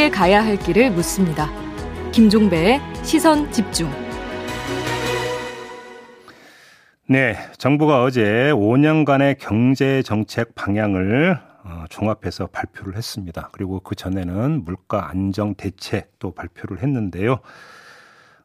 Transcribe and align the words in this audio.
함께 0.00 0.08
가야 0.08 0.42
할 0.42 0.58
길을 0.58 0.92
묻습니다. 0.92 1.50
김종배의 2.10 2.80
시선 3.02 3.52
집중. 3.52 3.90
네, 7.06 7.36
정부가 7.58 8.02
어제 8.02 8.50
5년간의 8.54 9.36
경제 9.38 10.00
정책 10.00 10.54
방향을 10.54 11.38
어, 11.64 11.84
종합해서 11.90 12.46
발표를 12.46 12.96
했습니다. 12.96 13.50
그리고 13.52 13.80
그 13.80 13.94
전에는 13.94 14.64
물가 14.64 15.10
안정 15.10 15.54
대책도 15.54 16.30
발표를 16.30 16.82
했는데요. 16.82 17.40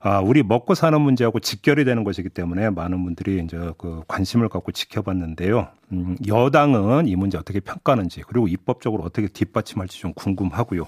아, 0.01 0.19
우리 0.19 0.43
먹고 0.43 0.75
사는 0.75 1.00
문제하고 1.00 1.39
직결이 1.39 1.86
되는 1.86 2.04
것이기 2.04 2.28
때문에 2.28 2.69
많은 2.69 3.01
분들이 3.06 3.42
이제 3.42 3.57
그 3.78 4.04
관심을 4.10 4.50
갖고 4.50 4.74
지켜봤는데요. 4.74 5.69
음, 5.93 6.18
여당은 6.28 7.07
이 7.07 7.15
문제 7.15 7.37
어떻게 7.37 7.61
평가하는지 7.61 8.24
그리고 8.28 8.50
입법적으로 8.50 9.04
어떻게 9.04 9.29
뒷받침할지 9.29 10.00
좀 10.00 10.14
궁금하고요. 10.14 10.86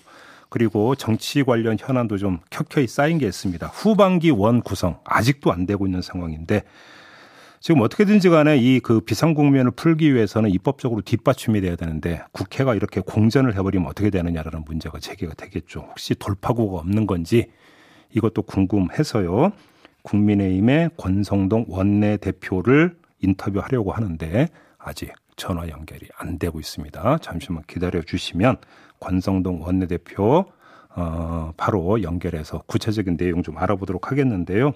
그리고 0.49 0.95
정치 0.95 1.43
관련 1.43 1.77
현안도 1.79 2.17
좀 2.17 2.39
켜켜이 2.49 2.87
쌓인 2.87 3.17
게 3.17 3.27
있습니다. 3.27 3.67
후반기 3.67 4.29
원 4.29 4.61
구성 4.61 4.99
아직도 5.03 5.51
안 5.51 5.65
되고 5.65 5.85
있는 5.85 6.01
상황인데 6.01 6.63
지금 7.59 7.81
어떻게든지 7.81 8.29
간에 8.29 8.57
이 8.57 8.79
그 8.79 9.01
비상 9.01 9.33
국면을 9.33 9.71
풀기 9.71 10.13
위해서는 10.13 10.49
입법적으로 10.51 11.01
뒷받침이 11.01 11.59
돼야 11.59 11.75
되는데 11.75 12.21
국회가 12.31 12.75
이렇게 12.75 13.01
공전을 13.01 13.55
해버리면 13.55 13.87
어떻게 13.87 14.09
되느냐라는 14.09 14.63
문제가 14.65 14.99
제기가 14.99 15.33
되겠죠. 15.33 15.81
혹시 15.89 16.15
돌파구가 16.15 16.79
없는 16.79 17.07
건지 17.07 17.51
이것도 18.13 18.43
궁금해서요. 18.43 19.51
국민의힘의 20.03 20.91
권성동 20.97 21.65
원내 21.67 22.17
대표를 22.17 22.95
인터뷰하려고 23.21 23.91
하는데 23.91 24.47
아직 24.77 25.11
전화 25.35 25.67
연결이 25.67 26.07
안 26.17 26.39
되고 26.39 26.59
있습니다. 26.59 27.17
잠시만 27.17 27.63
기다려 27.67 28.01
주시면 28.01 28.57
권성동 28.99 29.61
원내대표 29.61 30.45
어, 30.95 31.53
바로 31.57 32.01
연결해서 32.01 32.63
구체적인 32.65 33.17
내용 33.17 33.43
좀 33.43 33.57
알아보도록 33.57 34.11
하겠는데요. 34.11 34.73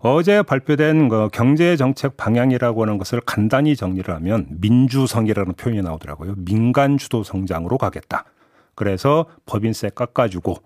어제 0.00 0.42
발표된 0.42 1.08
그 1.08 1.28
경제 1.32 1.76
정책 1.76 2.16
방향이라고 2.16 2.82
하는 2.82 2.98
것을 2.98 3.20
간단히 3.20 3.76
정리를 3.76 4.12
하면 4.14 4.46
민주성이라는 4.50 5.54
표현이 5.54 5.82
나오더라고요. 5.82 6.34
민간 6.36 6.98
주도 6.98 7.22
성장으로 7.22 7.78
가겠다. 7.78 8.24
그래서 8.74 9.26
법인세 9.46 9.88
깎아주고 9.88 10.56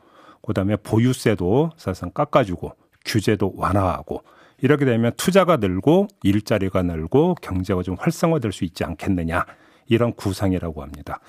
그다음에 0.43 0.77
보유세도 0.77 1.71
사실상 1.77 2.11
깎아주고 2.11 2.73
규제도 3.05 3.53
완화하고 3.57 4.23
이렇게 4.63 4.85
되면 4.85 5.13
투자가 5.17 5.57
늘고 5.57 6.09
일자리가 6.23 6.83
늘고 6.83 7.37
경제가 7.41 7.83
좀 7.83 7.97
활성화될 7.99 8.53
수 8.53 8.65
있지 8.65 8.85
않겠느냐 8.85 9.47
이런 9.87 10.13
구상이라고 10.13 10.83
합니다. 10.83 11.21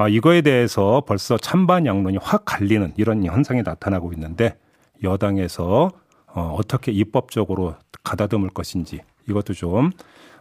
아, 0.00 0.08
이거에 0.08 0.42
대해서 0.42 1.02
벌써 1.06 1.36
찬반 1.36 1.84
양론이 1.84 2.18
확 2.22 2.44
갈리는 2.44 2.92
이런 2.96 3.24
현상이 3.24 3.62
나타나고 3.62 4.12
있는데 4.12 4.56
여당에서 5.02 5.90
어, 6.26 6.54
어떻게 6.56 6.92
입법적으로 6.92 7.74
가다듬을 8.04 8.50
것인지 8.50 9.00
이것도 9.28 9.54
좀 9.54 9.90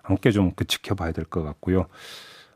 함께 0.03 0.29
좀 0.31 0.51
그 0.55 0.65
지켜봐야 0.65 1.11
될 1.11 1.25
것 1.25 1.43
같고요. 1.43 1.87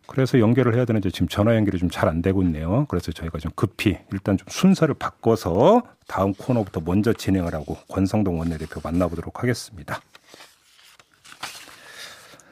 그래서 0.08 0.39
연결을 0.39 0.75
해야 0.75 0.85
되는데 0.85 1.09
지금 1.09 1.27
전화 1.27 1.55
연결이 1.55 1.80
좀 1.80 1.89
잘 1.89 2.08
안 2.08 2.21
되고 2.21 2.43
있네요. 2.43 2.85
그래서 2.89 3.11
저희가 3.11 3.39
좀 3.39 3.52
급히 3.55 3.97
일단 4.13 4.38
좀 4.38 4.45
순서를 4.49 4.93
바꿔서 4.95 5.81
다음 6.08 6.33
코너부터 6.36 6.81
먼저 6.86 7.13
진행을 7.13 7.55
하고 7.55 7.77
권성동 7.89 8.39
원내대표 8.39 8.80
만나보도록 8.83 9.41
하겠습니다. 9.41 10.02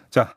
자. 0.10 0.34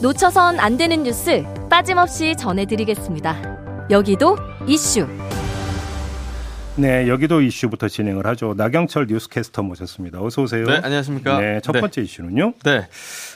놓쳐선 0.00 0.60
안 0.60 0.76
되는 0.76 1.02
뉴스 1.02 1.42
빠짐없이 1.68 2.36
전해드리겠습니다. 2.36 3.88
여기도 3.90 4.36
이슈. 4.66 5.06
네, 6.78 7.08
여기도 7.08 7.40
이슈부터 7.40 7.88
진행을 7.88 8.24
하죠. 8.28 8.54
나경철 8.56 9.08
뉴스캐스터 9.08 9.64
모셨습니다. 9.64 10.22
어서 10.22 10.42
오세요. 10.42 10.64
네, 10.64 10.76
안녕하십니까. 10.76 11.40
네, 11.40 11.60
첫 11.60 11.72
번째 11.72 12.00
네. 12.00 12.04
이슈는요. 12.04 12.52
네. 12.64 12.86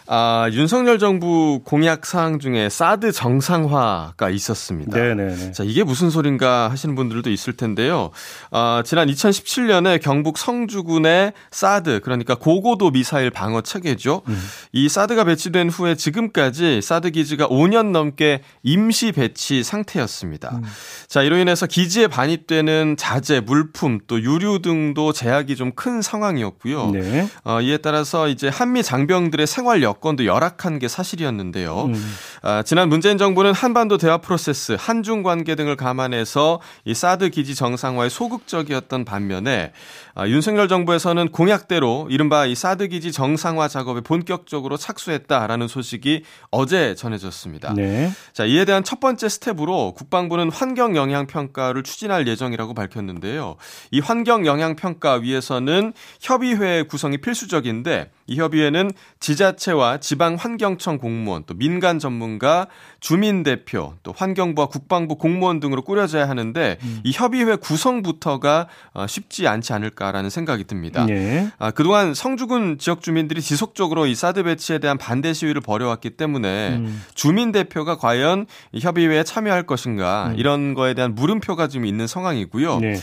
아, 0.07 0.49
윤석열 0.53 0.99
정부 1.01 1.61
공약 1.65 2.07
사항 2.07 2.39
중에 2.39 2.69
사드 2.69 3.11
정상화가 3.13 4.31
있었습니다. 4.31 4.97
네 4.97 5.15
네. 5.15 5.53
자, 5.53 5.65
이게 5.65 5.83
무슨 5.83 6.11
소린가 6.11 6.71
하시는 6.71 6.95
분들도 6.95 7.31
있을 7.31 7.55
텐데요. 7.55 8.11
아, 8.51 8.83
지난 8.85 9.09
2017년에 9.09 10.01
경북 10.01 10.39
성주군의 10.39 11.33
사드, 11.51 12.01
그러니까 12.05 12.37
고고도 12.37 12.91
미사일 12.91 13.31
방어 13.31 13.63
체계죠. 13.63 14.23
음. 14.29 14.39
이 14.73 14.89
사드가 14.89 15.25
배치된 15.25 15.69
후에 15.69 15.95
지금까지 15.97 16.81
사드 16.81 17.11
기지가 17.11 17.49
5년 17.49 17.91
넘게 17.91 18.43
임시 18.63 19.13
배치 19.13 19.63
상태였습니다. 19.63 20.51
음. 20.57 20.63
자, 21.09 21.23
이로 21.23 21.39
인해서 21.39 21.67
기지에 21.67 22.07
반입되는 22.07 22.97
자재, 22.99 23.32
물품, 23.41 23.99
또 24.07 24.21
유류 24.21 24.63
등도 24.63 25.13
제약이 25.13 25.57
좀 25.57 25.73
큰 25.75 26.03
상황이었고요. 26.03 26.91
네. 26.91 27.29
어, 27.45 27.61
이에 27.61 27.79
따라서 27.79 28.29
이제 28.29 28.49
한미 28.49 28.83
장병들의 28.83 29.47
생활 29.47 29.83
여건도 29.83 30.27
열악한 30.27 30.79
게 30.79 30.87
사실이었는데요. 30.87 31.85
음. 31.87 32.15
아, 32.43 32.63
지난 32.63 32.89
문재인 32.89 33.19
정부는 33.19 33.53
한반도 33.53 33.97
대화 33.97 34.19
프로세스, 34.19 34.77
한중 34.79 35.23
관계 35.23 35.55
등을 35.55 35.77
감안해서 35.77 36.61
이 36.85 36.95
사드 36.95 37.31
기지 37.31 37.55
정상화에 37.55 38.09
소극적이었던 38.11 39.05
반면에 39.05 39.73
아, 40.15 40.29
윤석열 40.29 40.69
정부에서는 40.69 41.29
공약대로 41.31 42.07
이른바 42.11 42.45
이 42.45 42.55
사드 42.55 42.89
기지 42.89 43.13
정상화 43.13 43.69
작업에 43.69 44.03
본격적으로 44.03 44.77
착수했다라는 44.77 45.69
소식이 45.69 46.25
어제 46.51 46.95
전해졌습니다. 46.95 47.73
네. 47.75 48.11
자, 48.35 48.45
이에 48.45 48.67
대한 48.67 48.85
첫 48.85 49.01
번째 49.01 49.29
스텝으로 49.29 49.95
국방부는 49.95 50.51
환경 50.51 50.97
영향 50.97 51.27
평가를 51.27 51.83
추진할 51.83 52.29
예정이라고 52.29 52.75
밝혔는데요. 52.75 53.57
이 53.91 54.01
환경 54.01 54.45
영향 54.45 54.77
평가 54.77 55.15
위해서는 55.15 55.95
협의회 56.21 56.83
구성이 56.83 57.17
필수적인데 57.17 58.11
이 58.27 58.37
협의회는 58.37 58.93
지자체와 59.21 59.99
지방 59.99 60.35
환경청 60.35 60.99
공무원, 60.99 61.45
또 61.47 61.55
민간 61.55 61.99
전문가, 61.99 62.67
주민 63.03 63.43
대표, 63.43 63.95
또 64.05 64.15
환경부와 64.17 64.69
국방부 64.69 65.17
공무원 65.17 65.59
등으로 65.59 65.83
꾸려져야 65.83 66.29
하는데 66.29 66.79
음. 66.83 67.01
이 67.03 67.11
협의회 67.11 67.57
구성부터가 67.57 68.69
어, 68.95 69.07
쉽지 69.09 69.49
않지 69.49 69.73
않을까라는 69.73 70.31
생각이 70.31 70.65
듭니다. 70.65 71.05
네. 71.05 71.51
아, 71.59 71.73
그동안 71.73 72.15
성주군 72.15 72.79
지역 72.79 73.03
주민들이 73.03 73.43
지속적으로 73.43 74.07
이 74.07 74.15
사드 74.15 74.45
배치에 74.45 74.79
대한 74.79 74.99
반대 74.99 75.33
시위를 75.33 75.61
벌여왔기 75.61 76.11
때문에 76.11 76.77
음. 76.77 77.03
주민 77.15 77.51
대표가 77.51 77.97
과연 77.97 78.47
이 78.71 78.79
협의회에 78.79 79.25
참여할 79.25 79.65
것인가 79.65 80.29
음. 80.29 80.39
이런 80.39 80.75
거에 80.75 80.95
대한 80.95 81.17
물음표가 81.17 81.67
지금 81.67 81.87
있는 81.87 82.07
상황이고요. 82.07 82.79
네. 82.79 82.95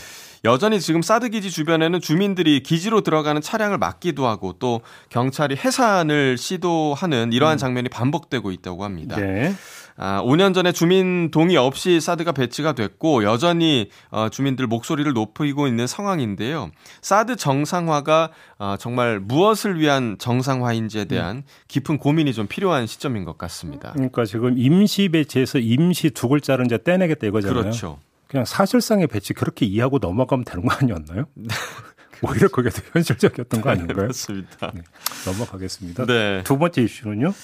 여전히 0.44 0.80
지금 0.80 1.02
사드 1.02 1.28
기지 1.28 1.50
주변에는 1.50 2.00
주민들이 2.00 2.62
기지로 2.62 3.02
들어가는 3.02 3.42
차량을 3.42 3.76
막기도 3.76 4.26
하고 4.26 4.54
또 4.58 4.80
경찰이 5.10 5.56
해산을 5.56 6.38
시도하는 6.38 7.34
이러한 7.34 7.56
음. 7.56 7.58
장면이 7.58 7.90
반복되고 7.90 8.50
있다고 8.50 8.84
합니다. 8.84 9.16
네. 9.16 9.54
아, 10.02 10.22
5년 10.22 10.54
전에 10.54 10.72
주민 10.72 11.30
동의 11.30 11.58
없이 11.58 12.00
사드가 12.00 12.32
배치가 12.32 12.72
됐고 12.72 13.22
여전히 13.22 13.90
어, 14.08 14.30
주민들 14.30 14.66
목소리를 14.66 15.12
높이고 15.12 15.68
있는 15.68 15.86
상황인데요. 15.86 16.70
사드 17.02 17.36
정상화가 17.36 18.30
어, 18.58 18.76
정말 18.78 19.20
무엇을 19.20 19.78
위한 19.78 20.16
정상화인지에 20.18 21.04
대한 21.04 21.42
깊은 21.68 21.98
고민이 21.98 22.32
좀 22.32 22.46
필요한 22.46 22.86
시점인 22.86 23.26
것 23.26 23.36
같습니다. 23.36 23.92
그러니까 23.92 24.24
지금 24.24 24.56
임시 24.56 25.10
배치에서 25.10 25.58
임시 25.58 26.08
두 26.08 26.28
글자를 26.28 26.64
이제 26.64 26.78
떼내겠다 26.82 27.26
이거잖아요. 27.26 27.60
그렇죠. 27.60 27.98
그냥 28.26 28.46
사실상의 28.46 29.06
배치 29.06 29.34
그렇게 29.34 29.66
이해하고 29.66 29.98
넘어가면 29.98 30.46
되는 30.46 30.64
거 30.64 30.74
아니었나요? 30.80 31.26
오히려 32.22 32.48
그게 32.48 32.70
더 32.70 32.80
현실적이었던 32.94 33.60
거 33.60 33.68
아닌가요? 33.68 34.06
맞습니다. 34.08 34.72
네, 34.74 34.82
넘어가겠습니다. 35.26 36.06
네. 36.06 36.42
두 36.44 36.56
번째 36.56 36.82
이슈는요? 36.82 37.34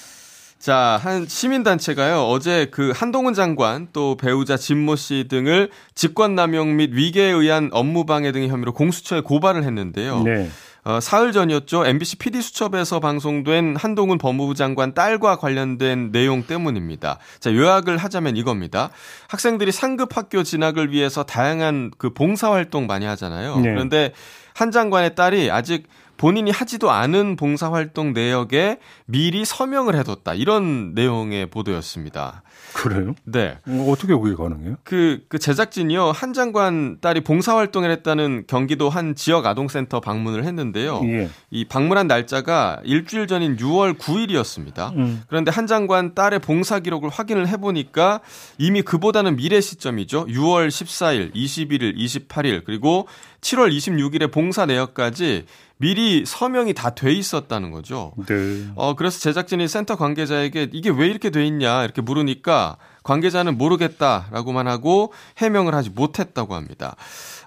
자, 0.59 0.99
한 1.01 1.27
시민단체가요, 1.27 2.23
어제 2.23 2.67
그 2.71 2.91
한동훈 2.95 3.33
장관 3.33 3.87
또 3.93 4.17
배우자 4.17 4.57
진모 4.57 4.95
씨 4.95 5.25
등을 5.29 5.69
직권남용 5.93 6.75
및 6.75 6.91
위계에 6.93 7.29
의한 7.29 7.69
업무방해 7.71 8.31
등의 8.31 8.49
혐의로 8.49 8.73
공수처에 8.73 9.21
고발을 9.21 9.63
했는데요. 9.63 10.23
네. 10.23 10.49
어, 10.87 11.01
사흘 11.01 11.33
전이었죠. 11.33 11.85
MBC 11.85 12.15
PD 12.15 12.41
수첩에서 12.41 13.01
방송된 13.01 13.75
한동훈 13.75 14.17
법무부 14.17 14.55
장관 14.55 14.93
딸과 14.93 15.35
관련된 15.35 16.13
내용 16.13 16.43
때문입니다. 16.43 17.17
자, 17.41 17.53
요약을 17.53 17.97
하자면 17.97 18.37
이겁니다. 18.37 18.89
학생들이 19.27 19.73
상급 19.73 20.15
학교 20.15 20.43
진학을 20.43 20.93
위해서 20.93 21.23
다양한 21.23 21.91
그 21.97 22.13
봉사 22.13 22.51
활동 22.51 22.87
많이 22.87 23.05
하잖아요. 23.05 23.57
네. 23.57 23.69
그런데 23.69 24.13
한 24.53 24.71
장관의 24.71 25.15
딸이 25.15 25.51
아직 25.51 25.87
본인이 26.17 26.51
하지도 26.51 26.91
않은 26.91 27.35
봉사활동 27.35 28.13
내역에 28.13 28.79
미리 29.05 29.45
서명을 29.45 29.95
해뒀다. 29.95 30.33
이런 30.33 30.93
내용의 30.93 31.47
보도였습니다. 31.47 32.43
그래요? 32.73 33.15
네. 33.23 33.57
어, 33.67 33.87
어떻게 33.89 34.13
그게 34.13 34.35
가능해요? 34.35 34.75
그, 34.83 35.23
그 35.29 35.39
제작진이요. 35.39 36.11
한 36.11 36.33
장관 36.33 36.99
딸이 36.99 37.21
봉사활동을 37.21 37.89
했다는 37.91 38.43
경기도 38.47 38.89
한 38.89 39.15
지역 39.15 39.45
아동센터 39.45 39.99
방문을 39.99 40.43
했는데요. 40.43 41.01
예. 41.05 41.29
이 41.49 41.65
방문한 41.65 42.07
날짜가 42.07 42.81
일주일 42.83 43.27
전인 43.27 43.55
6월 43.57 43.97
9일이었습니다. 43.97 44.95
음. 44.95 45.23
그런데 45.27 45.51
한 45.51 45.65
장관 45.65 46.13
딸의 46.13 46.39
봉사 46.39 46.79
기록을 46.79 47.09
확인을 47.09 47.47
해보니까 47.47 48.21
이미 48.57 48.81
그보다는 48.81 49.37
미래 49.37 49.61
시점이죠. 49.61 50.27
6월 50.27 50.67
14일, 50.67 51.33
21일, 51.33 51.97
28일, 51.97 52.63
그리고 52.63 53.07
7월 53.41 53.75
26일에 53.75 54.31
봉사 54.31 54.65
내역까지 54.65 55.45
미리 55.77 56.25
서명이 56.25 56.73
다 56.73 56.89
돼 56.95 57.11
있었다는 57.11 57.71
거죠. 57.71 58.13
네. 58.27 58.65
어, 58.75 58.95
그래서 58.95 59.19
제작진이 59.19 59.67
센터 59.67 59.95
관계자에게 59.95 60.69
이게 60.73 60.89
왜 60.89 61.07
이렇게 61.07 61.29
돼 61.29 61.45
있냐 61.45 61.83
이렇게 61.83 62.01
물으니까 62.01 62.77
관계자는 63.03 63.57
모르겠다라고만 63.57 64.67
하고 64.67 65.13
해명을 65.37 65.75
하지 65.75 65.89
못했다고 65.91 66.55
합니다. 66.55 66.95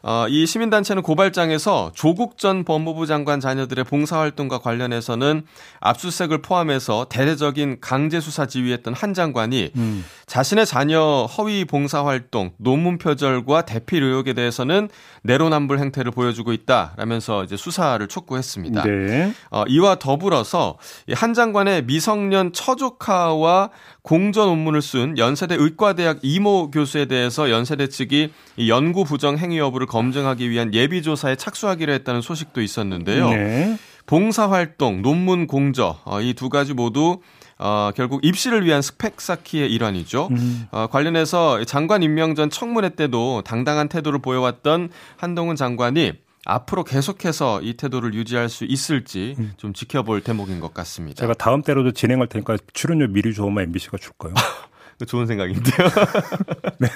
어, 0.03 0.27
이 0.29 0.47
시민단체는 0.47 1.03
고발장에서 1.03 1.93
조국 1.95 2.39
전 2.39 2.65
법무부 2.65 3.07
장관 3.07 3.41
자녀들의 3.41 3.85
봉사활동과 3.85 4.59
관련해서는 4.59 5.45
압수수색을 5.81 6.43
포함해서 6.43 7.07
대대적인 7.09 7.79
강제 7.81 8.21
수사 8.21 8.47
지휘했던 8.47 8.95
한 8.95 9.15
장관이 9.15 9.73
음. 9.77 10.05
자신의 10.27 10.65
자녀 10.65 11.27
허위 11.27 11.65
봉사활동, 11.65 12.53
논문 12.57 12.99
표절과 12.99 13.63
대필 13.63 14.03
의혹에 14.03 14.33
대해서는 14.33 14.89
내로남불 15.23 15.79
행태를 15.79 16.13
보여주고 16.13 16.53
있다라면서 16.53 17.45
이제 17.45 17.57
수사를 17.57 18.07
촉구했습니다. 18.07 18.83
네. 18.85 19.35
어, 19.51 19.65
이와 19.69 19.97
더불어서 19.97 20.79
이한 21.09 21.35
장관의 21.35 21.85
미성년 21.85 22.53
처조카와 22.53 23.71
공저 24.03 24.47
논문을 24.47 24.81
쓴 24.83 25.19
연세대 25.19 25.57
의과대학 25.59 26.21
이모 26.23 26.71
교수에 26.71 27.05
대해서 27.05 27.51
연세대 27.51 27.89
측이 27.89 28.33
이 28.57 28.71
연구 28.71 29.05
부정 29.05 29.37
행위 29.37 29.59
여부를 29.59 29.87
검증하기 29.91 30.49
위한 30.51 30.73
예비 30.73 31.03
조사에 31.03 31.35
착수하기로 31.35 31.93
했다는 31.93 32.21
소식도 32.23 32.63
있었는데요. 32.63 33.31
네. 33.31 33.77
봉사활동, 34.07 35.03
논문 35.03 35.47
공저 35.47 35.99
어, 36.05 36.21
이 36.21 36.33
두 36.35 36.49
가지 36.49 36.75
모두 36.75 37.21
어, 37.59 37.91
결국 37.95 38.25
입시를 38.25 38.65
위한 38.65 38.83
스펙 38.83 39.21
쌓기의 39.21 39.71
일환이죠. 39.73 40.29
음. 40.31 40.67
어, 40.71 40.87
관련해서 40.87 41.63
장관 41.65 42.03
임명 42.03 42.35
전 42.35 42.51
청문회 42.51 42.91
때도 42.91 43.43
당당한 43.45 43.89
태도를 43.89 44.21
보여왔던 44.21 44.91
한동훈 45.17 45.57
장관이 45.57 46.13
앞으로 46.47 46.85
계속해서 46.85 47.61
이 47.63 47.75
태도를 47.75 48.15
유지할 48.15 48.49
수 48.49 48.65
있을지 48.65 49.37
좀 49.59 49.75
지켜볼 49.75 50.23
대목인 50.23 50.59
것 50.61 50.73
같습니다. 50.73 51.21
제가 51.21 51.35
다음 51.35 51.63
때로도 51.63 51.93
진행할 51.93 52.29
테니까 52.29 52.57
출연료 52.73 53.09
미리 53.09 53.35
줘오면 53.35 53.65
MBC가 53.65 53.99
줄까요? 53.99 54.33
그 55.01 55.07
좋은 55.07 55.27
생각인데요. 55.27 55.89
네. 56.79 56.89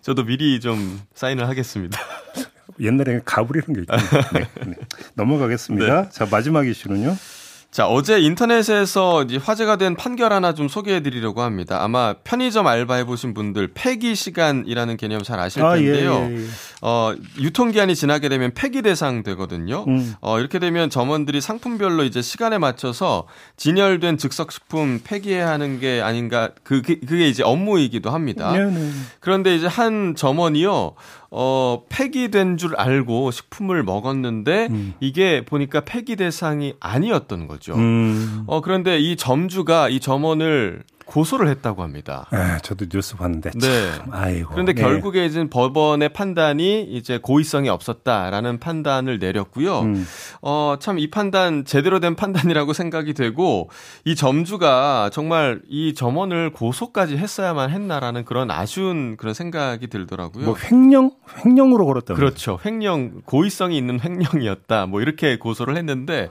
저도 0.00 0.24
미리 0.24 0.58
좀 0.60 1.00
사인을 1.14 1.46
하겠습니다. 1.46 2.00
옛날에 2.80 3.20
가불이라는 3.24 3.74
게 3.74 3.80
있거든요. 3.82 4.22
네, 4.32 4.48
네. 4.66 4.74
넘어가겠습니다. 5.12 6.08
자, 6.08 6.26
마지막 6.30 6.66
이슈는요? 6.66 7.14
자, 7.70 7.86
어제 7.86 8.18
인터넷에서 8.20 9.24
이제 9.24 9.36
화제가 9.36 9.76
된 9.76 9.94
판결 9.94 10.32
하나 10.32 10.54
좀 10.54 10.68
소개해 10.68 11.02
드리려고 11.02 11.42
합니다. 11.42 11.82
아마 11.82 12.14
편의점 12.24 12.66
알바해 12.66 13.04
보신 13.04 13.34
분들 13.34 13.72
폐기 13.74 14.14
시간이라는 14.14 14.96
개념 14.96 15.22
잘 15.22 15.38
아실 15.38 15.62
아, 15.62 15.76
예, 15.78 15.84
텐데요. 15.84 16.28
예, 16.30 16.36
예. 16.36 16.46
어, 16.86 17.14
유통기한이 17.38 17.96
지나게 17.96 18.28
되면 18.28 18.50
폐기 18.52 18.82
대상 18.82 19.22
되거든요. 19.22 19.86
음. 19.88 20.14
어, 20.20 20.38
이렇게 20.38 20.58
되면 20.58 20.90
점원들이 20.90 21.40
상품별로 21.40 22.04
이제 22.04 22.20
시간에 22.20 22.58
맞춰서 22.58 23.26
진열된 23.56 24.18
즉석식품 24.18 25.00
폐기해야 25.02 25.48
하는 25.48 25.80
게 25.80 26.02
아닌가, 26.02 26.50
그게, 26.62 27.00
그게 27.00 27.26
이제 27.26 27.42
업무이기도 27.42 28.10
합니다. 28.10 28.52
네, 28.52 28.66
네. 28.66 28.90
그런데 29.20 29.56
이제 29.56 29.66
한 29.66 30.14
점원이요, 30.14 30.92
어, 31.30 31.82
폐기된 31.88 32.58
줄 32.58 32.76
알고 32.76 33.30
식품을 33.30 33.82
먹었는데 33.82 34.68
음. 34.70 34.92
이게 35.00 35.42
보니까 35.46 35.80
폐기 35.80 36.16
대상이 36.16 36.74
아니었던 36.80 37.46
거죠. 37.46 37.74
음. 37.76 38.44
어, 38.46 38.60
그런데 38.60 38.98
이 38.98 39.16
점주가 39.16 39.88
이 39.88 40.00
점원을 40.00 40.82
고소를 41.04 41.48
했다고 41.48 41.82
합니다. 41.82 42.26
아, 42.30 42.58
저도 42.58 42.86
뉴스 42.88 43.16
봤는데 43.16 43.50
참, 43.50 43.60
네. 43.60 43.90
아이고. 44.10 44.50
그런데 44.52 44.72
네. 44.72 44.80
결국에 44.82 45.26
이제 45.26 45.46
법원의 45.48 46.08
판단이 46.10 46.82
이제 46.84 47.18
고의성이 47.18 47.68
없었다라는 47.68 48.58
판단을 48.58 49.18
내렸고요. 49.18 49.80
음. 49.80 50.06
어, 50.42 50.76
참 50.80 50.94
이 50.98 51.10
판단 51.10 51.64
제대로 51.64 51.98
된 52.00 52.14
판단이라고 52.14 52.72
생각이 52.74 53.14
되고 53.14 53.68
이 54.04 54.14
점주가 54.14 55.10
정말 55.12 55.60
이 55.68 55.92
점원을 55.94 56.50
고소까지 56.50 57.16
했어야만 57.16 57.70
했나라는 57.70 58.24
그런 58.24 58.50
아쉬운 58.50 59.16
그런 59.16 59.34
생각이 59.34 59.88
들더라고요. 59.88 60.44
뭐 60.44 60.56
횡령 60.56 61.10
횡령으로 61.44 61.84
걸었다. 61.86 62.14
그렇죠. 62.14 62.58
횡령 62.64 63.22
고의성이 63.24 63.76
있는 63.76 64.00
횡령이었다. 64.00 64.86
뭐 64.86 65.00
이렇게 65.02 65.36
고소를 65.36 65.76
했는데 65.76 66.28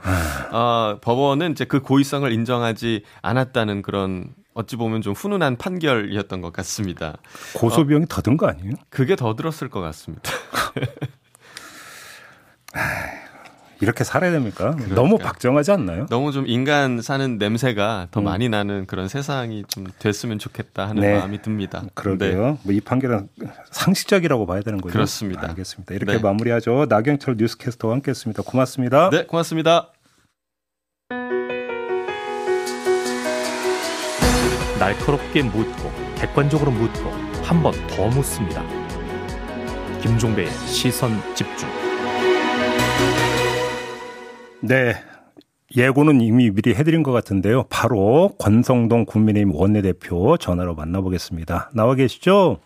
어, 0.50 0.98
법원은 1.00 1.52
이제 1.52 1.64
그 1.64 1.80
고의성을 1.80 2.30
인정하지 2.32 3.02
않았다는 3.22 3.82
그런 3.82 4.28
어찌 4.54 4.76
보면 4.76 5.02
좀 5.02 5.14
훈훈한 5.14 5.56
판결이었던 5.56 6.40
것 6.40 6.52
같습니다. 6.52 7.16
고소 7.54 7.86
비용이 7.86 8.06
더든 8.08 8.36
거 8.36 8.46
아니에요? 8.46 8.72
그게 8.88 9.16
더 9.16 9.34
들었을 9.34 9.68
것 9.68 9.80
같습니다. 9.80 10.30
이렇게 13.80 14.04
살아야 14.04 14.30
됩니까? 14.30 14.76
너무 14.94 15.18
박정하지 15.18 15.72
않나요? 15.72 16.06
너무 16.06 16.30
좀 16.32 16.46
인간 16.46 17.02
사는 17.02 17.36
냄새가 17.38 18.08
더 18.12 18.20
음. 18.20 18.24
많이 18.24 18.48
나는 18.48 18.86
그런 18.86 19.08
세상이 19.08 19.64
좀 19.68 19.86
됐으면 19.98 20.38
좋겠다 20.38 20.88
하는 20.88 21.02
네. 21.02 21.18
마음이 21.18 21.42
듭니다. 21.42 21.80
네. 21.82 21.88
그러게요. 21.94 22.58
뭐 22.62 22.72
이 22.74 22.80
판결은 22.80 23.28
상식적이라고 23.72 24.46
봐야 24.46 24.62
되는 24.62 24.80
거죠. 24.80 24.92
그렇습니다. 24.92 25.48
알겠습니다. 25.48 25.94
이렇게 25.94 26.12
네. 26.14 26.18
마무리하죠. 26.18 26.86
나경철 26.88 27.36
뉴스캐스터와 27.36 27.94
함께했습니다. 27.94 28.42
고맙습니다. 28.44 29.10
네, 29.10 29.26
고맙습니다. 29.26 29.90
날카롭게 34.84 35.42
묻고 35.44 35.90
객관적으로 36.16 36.70
묻고 36.70 37.10
한 37.42 37.62
번 37.62 37.72
더 37.88 38.06
묻습니다. 38.08 38.62
김종배의 40.02 40.48
시선 40.66 41.10
집중. 41.34 41.66
네. 44.60 44.94
예고는 45.76 46.20
이미 46.20 46.50
미리 46.50 46.74
해드린 46.74 47.02
것 47.02 47.12
같은데요. 47.12 47.64
바로 47.70 48.30
권성동 48.38 49.06
국민의힘 49.06 49.54
원내대표 49.54 50.36
전화로 50.36 50.74
만나보겠습니다. 50.74 51.70
나와 51.74 51.94
계시죠? 51.94 52.58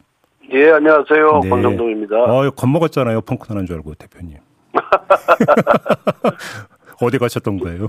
예, 0.52 0.70
안녕하세요. 0.72 1.40
네. 1.44 1.48
권정동입니다. 1.48 2.16
어, 2.16 2.50
겁먹었잖아요. 2.50 3.20
펑크 3.22 3.46
나는 3.52 3.66
줄 3.66 3.76
알고 3.76 3.94
대표님. 3.94 4.36
어디 7.00 7.18
가셨던 7.18 7.58
거예요? 7.58 7.88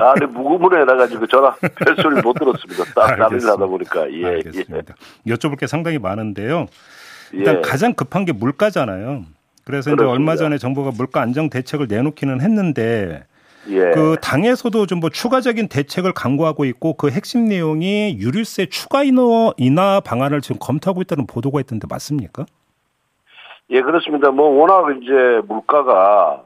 아니, 0.00 0.26
무구문에 0.26 0.80
해놔가지고 0.82 1.26
전화 1.28 1.54
별소리를 1.84 2.22
못 2.22 2.34
들었습니다. 2.34 2.84
딱 2.94 3.16
다른. 3.16 3.40
하다 3.42 3.66
보니까. 3.66 4.10
예, 4.12 4.26
알겠습니다. 4.26 4.94
여쭤볼 5.26 5.58
게 5.58 5.66
상당히 5.66 5.98
많은데요. 5.98 6.66
예. 7.34 7.38
일단 7.38 7.56
예. 7.56 7.60
가장 7.62 7.94
급한 7.94 8.24
게 8.24 8.32
물가잖아요. 8.32 9.24
그래서 9.64 9.90
이제 9.90 9.96
그렇습니다. 9.96 10.08
얼마 10.10 10.36
전에 10.36 10.58
정부가 10.58 10.90
물가 10.96 11.20
안정 11.22 11.48
대책을 11.48 11.86
내놓기는 11.88 12.40
했는데 12.40 13.24
예. 13.68 13.90
그 13.92 14.16
당에서도 14.20 14.86
좀 14.86 15.00
뭐 15.00 15.08
추가적인 15.10 15.68
대책을 15.68 16.12
강구하고 16.12 16.64
있고 16.66 16.94
그 16.94 17.10
핵심 17.10 17.46
내용이 17.46 18.16
유류세 18.18 18.66
추가 18.66 19.02
인하, 19.04 19.52
인하 19.56 20.00
방안을 20.00 20.40
지금 20.42 20.58
검토하고 20.58 21.00
있다는 21.02 21.26
보도가 21.26 21.60
있던데 21.60 21.86
맞습니까? 21.88 22.44
예, 23.70 23.80
그렇습니다. 23.82 24.30
뭐, 24.32 24.48
워낙 24.48 24.96
이제 25.00 25.12
물가가, 25.46 26.42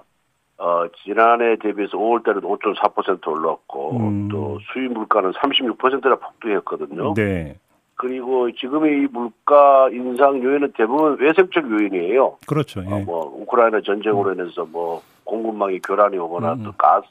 어, 0.59 0.87
지난해 1.03 1.57
대비해서 1.57 1.97
5월 1.97 2.25
달에는 2.25 2.49
5.4% 2.49 3.27
올랐고, 3.27 3.97
음. 3.97 4.29
또 4.29 4.59
수입 4.73 4.93
물가는 4.93 5.31
36%나 5.33 6.17
폭등했거든요. 6.17 7.15
네. 7.15 7.57
그리고 7.97 8.51
지금의 8.51 9.03
이 9.03 9.07
물가 9.11 9.89
인상 9.93 10.43
요인은 10.43 10.73
대부분 10.77 11.17
외생적 11.21 11.71
요인이에요. 11.71 12.39
그렇죠. 12.47 12.83
예. 12.85 12.93
어, 12.93 12.99
뭐 13.01 13.25
우크라이나 13.41 13.81
전쟁으로 13.83 14.33
인해서 14.33 14.65
뭐 14.65 15.03
공급망이 15.25 15.81
교란이 15.81 16.19
오거나 16.19 16.55
음, 16.55 16.61
음. 16.61 16.65
또 16.65 16.73
가스, 16.73 17.07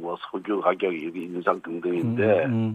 뭐 0.00 0.16
석유 0.30 0.60
가격 0.60 0.94
이게 0.94 1.20
인상 1.20 1.60
등등인데 1.62 2.44
음, 2.46 2.74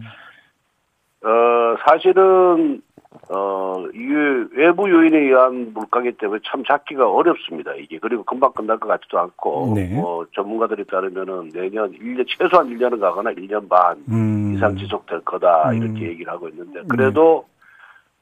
어 1.22 1.76
사실은 1.86 2.82
어 3.28 3.84
이게 3.94 4.14
외부 4.54 4.90
요인에 4.90 5.18
의한 5.18 5.72
물가기 5.74 6.12
때문에 6.12 6.40
참 6.44 6.64
잡기가 6.64 7.10
어렵습니다 7.10 7.74
이게 7.74 7.98
그리고 7.98 8.24
금방 8.24 8.52
끝날 8.52 8.78
것 8.78 8.88
같지도 8.88 9.18
않고 9.18 9.72
네. 9.76 9.88
뭐 9.94 10.26
전문가들에 10.34 10.84
따르면은 10.84 11.50
내년 11.50 11.92
1년 11.92 12.24
최소한 12.26 12.68
1년은 12.68 13.00
가거나 13.00 13.30
1년 13.32 13.68
반 13.68 13.96
음. 14.10 14.54
이상 14.54 14.76
지속될 14.76 15.20
거다 15.20 15.70
음. 15.70 15.76
이렇게 15.82 16.08
얘기를 16.08 16.32
하고 16.32 16.48
있는데 16.48 16.82
그래도 16.88 17.44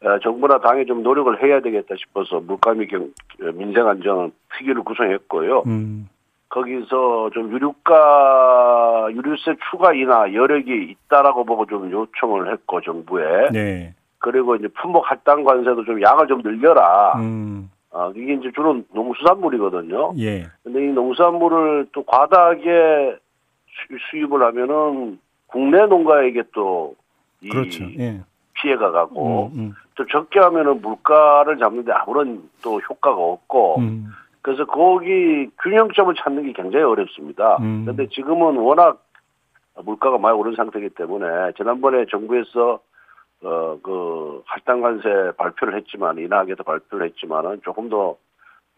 어, 0.02 0.18
정부나 0.20 0.61
당이 0.61 0.87
좀 0.87 1.02
노력을 1.02 1.42
해야 1.42 1.61
되겠다 1.61 1.94
싶어서 1.97 2.40
물가 2.40 2.73
미 2.73 2.87
경- 2.87 3.12
민생 3.54 3.87
안정 3.87 4.32
특위를 4.56 4.82
구성했고요. 4.82 5.64
음. 5.66 6.09
거기서 6.49 7.30
좀 7.32 7.52
유류가 7.52 9.09
유류세 9.11 9.56
추가 9.70 9.92
인하 9.92 10.32
여력이 10.32 10.97
있다라고 11.06 11.44
보고 11.44 11.66
좀 11.66 11.90
요청을 11.90 12.50
했고 12.52 12.80
정부에 12.80 13.50
네. 13.52 13.94
그리고 14.21 14.55
이제 14.55 14.69
품목 14.69 15.11
할당 15.11 15.43
관세도 15.45 15.85
좀 15.85 16.00
양을 16.00 16.29
좀 16.29 16.43
늘려라. 16.43 17.15
음. 17.17 17.71
아 17.93 18.12
이게 18.15 18.35
이제 18.35 18.53
주로 18.55 18.81
농수산물이거든요. 18.93 20.12
예. 20.19 20.45
근데 20.62 20.85
이 20.85 20.89
농수산물을 20.93 21.89
또 21.93 22.05
과다하게 22.05 23.17
수- 23.67 23.97
수입을 24.11 24.43
하면은 24.45 25.19
국내 25.49 25.85
농가에게 25.87 26.45
또이 26.53 27.49
그렇죠. 27.50 27.85
예. 27.99 28.21
피해가 28.55 28.91
가고 28.93 29.50
음, 29.55 29.59
음, 29.59 29.75
또 29.97 30.05
적게 30.07 30.39
하면은 30.39 30.83
물가를 30.83 31.59
잡는데 31.59 31.91
아무런 31.93 32.43
또 32.62 32.79
효과가 32.79 33.17
없고 33.17 33.79
음. 33.79 34.09
그래서 34.43 34.67
거기 34.67 35.49
균형점을 35.62 36.15
찾는 36.15 36.45
게 36.45 36.53
굉장히 36.53 36.85
어렵습니다. 36.85 37.57
음. 37.61 37.83
그런데 37.85 38.07
지금은 38.09 38.57
워낙 38.59 39.03
물가가 39.83 40.19
많이 40.19 40.37
오른 40.37 40.55
상태이기 40.55 40.91
때문에 40.91 41.53
지난번에 41.57 42.05
정부에서 42.11 42.81
어 43.44 43.76
그 43.82 44.42
할당 44.47 44.80
관세 44.80 45.09
발표를 45.37 45.76
했지만 45.78 46.18
인하하겠다 46.18 46.62
발표를 46.62 47.06
했지만은 47.09 47.61
조금 47.64 47.88
더 47.88 48.16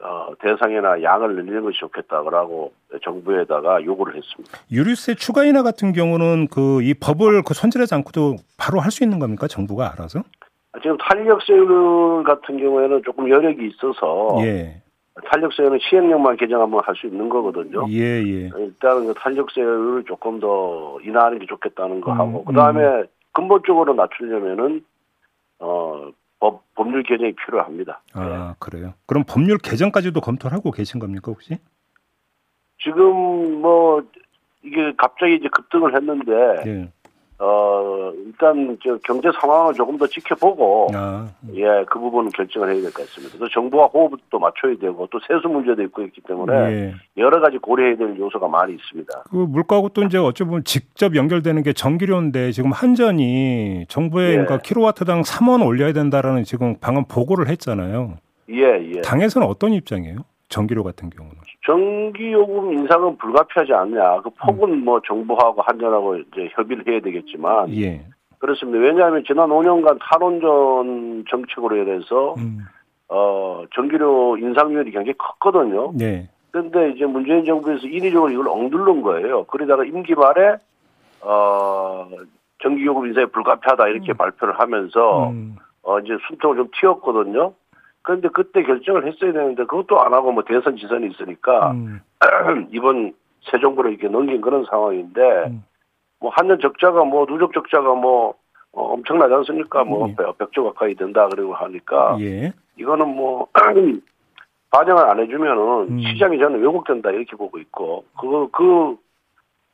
어, 0.04 0.32
대상이나 0.40 1.00
양을 1.02 1.34
늘리는 1.36 1.62
것이 1.62 1.78
좋겠다 1.78 2.22
라고 2.28 2.72
정부에다가 3.04 3.84
요구를 3.84 4.16
했습니다. 4.16 4.58
유류세 4.70 5.14
추가 5.14 5.44
인하 5.44 5.62
같은 5.62 5.92
경우는 5.92 6.48
그 6.48 6.80
이 6.82 6.94
법을 6.94 7.42
그 7.46 7.54
손질하지 7.54 7.94
않고도 7.96 8.36
바로 8.58 8.80
할 8.80 8.90
수 8.90 9.04
있는 9.04 9.18
겁니까? 9.20 9.46
정부가 9.46 9.92
알아서? 9.92 10.22
지금 10.82 10.96
탄력세율 10.98 12.24
같은 12.24 12.56
경우에는 12.58 13.02
조금 13.04 13.28
여력이 13.28 13.66
있어서 13.68 14.36
예. 14.40 14.82
탄력세율은 15.30 15.78
시행령만 15.82 16.36
개정하면 16.36 16.80
할 16.84 16.94
수 16.96 17.06
있는 17.06 17.28
거거든요. 17.28 17.86
예, 17.90 18.22
예. 18.22 18.50
일단은 18.56 19.06
그 19.06 19.14
탄력세율을 19.14 20.04
조금 20.06 20.40
더 20.40 20.98
인하하는 21.02 21.38
게 21.38 21.46
좋겠다는 21.46 22.00
거 22.00 22.12
음, 22.12 22.18
하고 22.18 22.44
그 22.44 22.52
다음에 22.54 23.04
근본적으로 23.32 23.94
낮추려면은 23.94 24.84
어 25.58 26.10
법, 26.38 26.62
법률 26.74 27.02
개정이 27.04 27.34
필요합니다. 27.34 28.02
아, 28.14 28.56
그래요. 28.58 28.94
그럼 29.06 29.24
법률 29.26 29.58
개정까지도 29.58 30.20
검토를 30.20 30.56
하고 30.56 30.72
계신 30.72 30.98
겁니까, 30.98 31.30
혹시? 31.30 31.58
지금 32.82 33.60
뭐 33.60 34.02
이게 34.62 34.92
갑자기 34.96 35.36
이제 35.36 35.48
급등을 35.48 35.94
했는데 35.94 36.32
예. 36.66 36.92
어 37.44 38.12
일단 38.24 38.78
저 38.84 38.96
경제 39.04 39.28
상황을 39.40 39.74
조금 39.74 39.98
더 39.98 40.06
지켜보고 40.06 40.86
아, 40.94 41.26
예그 41.52 41.98
부분은 41.98 42.30
결정을 42.30 42.72
해야 42.72 42.80
될 42.82 42.92
것 42.92 43.04
같습니다. 43.06 43.36
또 43.36 43.48
정부와 43.48 43.86
호흡도 43.86 44.38
맞춰야 44.38 44.76
되고 44.80 45.08
또 45.10 45.18
세수 45.26 45.48
문제도 45.48 45.82
있고 45.82 46.02
있기 46.02 46.20
때문에 46.20 46.54
예. 46.72 46.94
여러 47.16 47.40
가지 47.40 47.58
고려해야 47.58 47.96
될 47.96 48.16
요소가 48.16 48.46
많이 48.46 48.74
있습니다. 48.74 49.24
그 49.28 49.36
물가하고 49.36 49.88
또 49.88 50.04
이제 50.04 50.18
어찌 50.18 50.44
보면 50.44 50.62
직접 50.62 51.16
연결되는 51.16 51.62
게 51.64 51.72
전기료인데 51.72 52.52
지금 52.52 52.70
한전이 52.70 53.86
정부에 53.88 54.26
예. 54.28 54.30
그러니까 54.32 54.58
킬로와트당 54.58 55.22
3원 55.22 55.66
올려야 55.66 55.92
된다라는 55.92 56.44
지금 56.44 56.76
방금 56.80 57.04
보고를 57.06 57.48
했잖아요. 57.48 58.18
예 58.50 58.62
예. 58.94 59.00
당에서는 59.00 59.46
어떤 59.48 59.72
입장이에요? 59.72 60.18
전기료 60.48 60.84
같은 60.84 61.10
경우는. 61.10 61.36
전기요금 61.66 62.72
인상은 62.72 63.16
불가피하지 63.18 63.72
않냐. 63.72 64.20
그 64.22 64.30
폭은 64.30 64.84
뭐 64.84 65.00
정부하고 65.06 65.62
한전하고 65.62 66.16
이제 66.16 66.48
협의를 66.54 66.86
해야 66.86 67.00
되겠지만 67.00 67.70
예. 67.76 68.04
그렇습니다. 68.38 68.78
왜냐하면 68.80 69.22
지난 69.26 69.48
5년간 69.48 69.98
탈원전 70.00 71.24
정책으로 71.30 71.76
인해서 71.76 72.34
음. 72.38 72.58
어 73.08 73.64
전기료 73.74 74.36
인상률이 74.36 74.90
굉장히 74.90 75.12
컸거든요. 75.16 75.92
네. 75.94 76.28
그런데 76.50 76.90
이제 76.90 77.06
문재인 77.06 77.44
정부에서 77.44 77.86
인위적으로 77.86 78.32
이걸 78.32 78.48
억누른 78.48 79.02
거예요. 79.02 79.44
그러다가 79.44 79.84
임기 79.84 80.14
말에 80.14 80.56
어 81.20 82.08
전기요금 82.62 83.06
인상이 83.06 83.26
불가피하다 83.26 83.88
이렇게 83.88 84.12
발표를 84.12 84.58
하면서 84.58 85.30
음. 85.30 85.56
어 85.82 86.00
이제 86.00 86.16
숨통을 86.26 86.56
좀 86.56 86.68
틔웠거든요. 86.80 87.52
그런데 88.02 88.28
그때 88.28 88.62
결정을 88.62 89.06
했어야 89.06 89.32
되는데 89.32 89.64
그것도 89.64 90.00
안 90.00 90.12
하고 90.12 90.32
뭐 90.32 90.42
대선 90.44 90.76
지선이 90.76 91.08
있으니까 91.12 91.70
음. 91.72 92.00
이번 92.72 93.14
새 93.50 93.58
정부를 93.58 93.92
이렇게 93.92 94.08
넘긴 94.08 94.40
그런 94.40 94.64
상황인데 94.64 95.20
음. 95.46 95.64
뭐 96.20 96.30
한년 96.34 96.58
적자가 96.60 97.04
뭐 97.04 97.26
누적 97.26 97.52
적자가 97.52 97.94
뭐 97.94 98.34
어, 98.72 98.94
엄청나지 98.94 99.34
않습니까? 99.34 99.84
뭐 99.84 100.08
예. 100.08 100.14
100조 100.14 100.64
가까이 100.64 100.94
된다 100.94 101.28
그러고 101.28 101.54
하니까 101.54 102.16
예. 102.20 102.52
이거는 102.76 103.08
뭐 103.08 103.48
반영을 104.70 105.04
안 105.04 105.20
해주면은 105.20 105.62
음. 105.90 105.98
시장이 106.00 106.38
저는 106.38 106.60
왜곡된다 106.60 107.10
이렇게 107.10 107.36
보고 107.36 107.58
있고 107.58 108.04
그거 108.18 108.48
그 108.50 108.96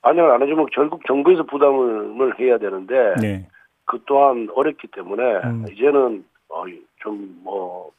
반영을 0.03 0.31
안 0.33 0.43
해주면 0.43 0.67
결국 0.73 1.07
정부에서 1.07 1.45
부담을 1.45 2.39
해야 2.39 2.59
되는데 2.59 3.15
네. 3.21 3.47
그 3.85 4.03
또한 4.07 4.49
어렵기 4.55 4.89
때문에 4.89 5.23
음. 5.45 5.65
이제는 5.71 6.25
어, 6.49 6.65
좀뭐 7.03 7.93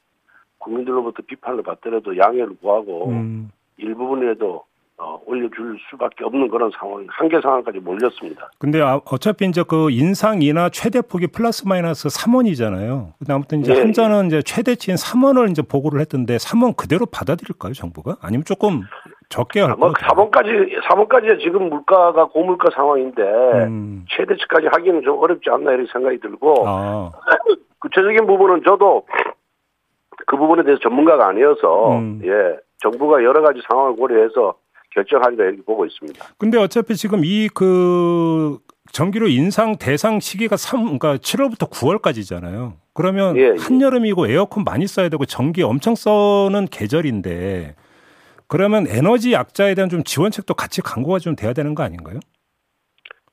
국민들로부터 0.80 1.24
비판을 1.28 1.64
받더라도 1.64 2.18
양해를 2.18 2.56
구하고 2.62 3.10
음. 3.10 3.50
일부분이라도 3.78 4.64
어, 5.02 5.18
올려줄 5.26 5.78
수밖에 5.90 6.26
없는 6.26 6.50
그런 6.50 6.70
상황, 6.78 7.06
한계 7.10 7.40
상황까지 7.40 7.80
몰렸습니다. 7.80 8.50
근데 8.60 8.82
아- 8.82 9.00
어차피 9.06 9.46
이제 9.46 9.64
그 9.66 9.90
인상 9.92 10.42
인하 10.42 10.68
최대 10.68 11.00
폭이 11.02 11.28
플러스 11.28 11.66
마이너스 11.66 12.10
3원이잖아요. 12.10 13.14
근데 13.18 13.34
아무튼 13.34 13.62
이제 13.62 13.74
예, 13.74 13.80
한전은 13.80 14.26
이제 14.28 14.42
최대치인 14.42 14.98
3원을 14.98 15.52
이제 15.52 15.62
보고를 15.62 16.02
했던데 16.02 16.36
3원 16.36 16.76
그대로 16.76 17.06
받아들일까요, 17.06 17.72
정부가? 17.72 18.18
아니면 18.22 18.44
조금 18.44 18.82
적게 19.30 19.62
할뭐 19.62 19.78
거예요? 19.78 19.94
4번까지 19.94 20.82
4번까지 20.90 21.40
지금 21.40 21.70
물가가 21.70 22.26
고물가 22.26 22.68
상황인데 22.76 23.22
음. 23.24 24.06
최대치까지 24.10 24.68
하기는 24.70 25.02
좀 25.04 25.18
어렵지 25.18 25.50
않나 25.50 25.72
이런 25.72 25.88
생각이 25.94 26.20
들고 26.20 26.68
아, 26.68 27.12
구체적인 27.80 28.28
부분은 28.28 28.64
저도 28.66 29.06
그 30.30 30.38
부분에 30.38 30.64
대해서 30.64 30.80
전문가가 30.82 31.28
아니어서 31.28 31.98
음. 31.98 32.22
예 32.24 32.58
정부가 32.78 33.24
여러 33.24 33.42
가지 33.42 33.60
상황을 33.70 33.96
고려해서 33.96 34.54
결정하리라 34.94 35.46
이렇게 35.46 35.62
보고 35.64 35.86
있습니다. 35.86 36.24
근데 36.38 36.58
어차피 36.58 36.96
지금 36.96 37.22
이 37.26 37.50
그 37.54 38.60
전기료 38.92 39.28
인상 39.28 39.78
대상 39.78 40.20
시기가 40.20 40.58
3, 40.58 40.84
그러니까 40.98 41.18
7월부터 41.18 41.70
9월까지잖아요. 41.70 42.74
그러면 42.94 43.38
예, 43.38 43.42
예. 43.42 43.56
한여름이고 43.60 44.28
에어컨 44.28 44.64
많이 44.64 44.88
써야 44.88 45.10
되고 45.10 45.26
전기 45.26 45.62
엄청 45.62 45.96
써는 45.96 46.68
계절인데 46.72 47.76
그러면 48.48 48.88
에너지 48.88 49.32
약자에 49.34 49.76
대한 49.76 49.90
좀 49.90 50.04
지원책도 50.04 50.56
같이 50.56 50.82
강구가 50.82 51.20
좀 51.20 51.36
돼야 51.36 51.54
되는 51.54 51.76
거 51.76 51.84
아닌가요? 51.84 52.20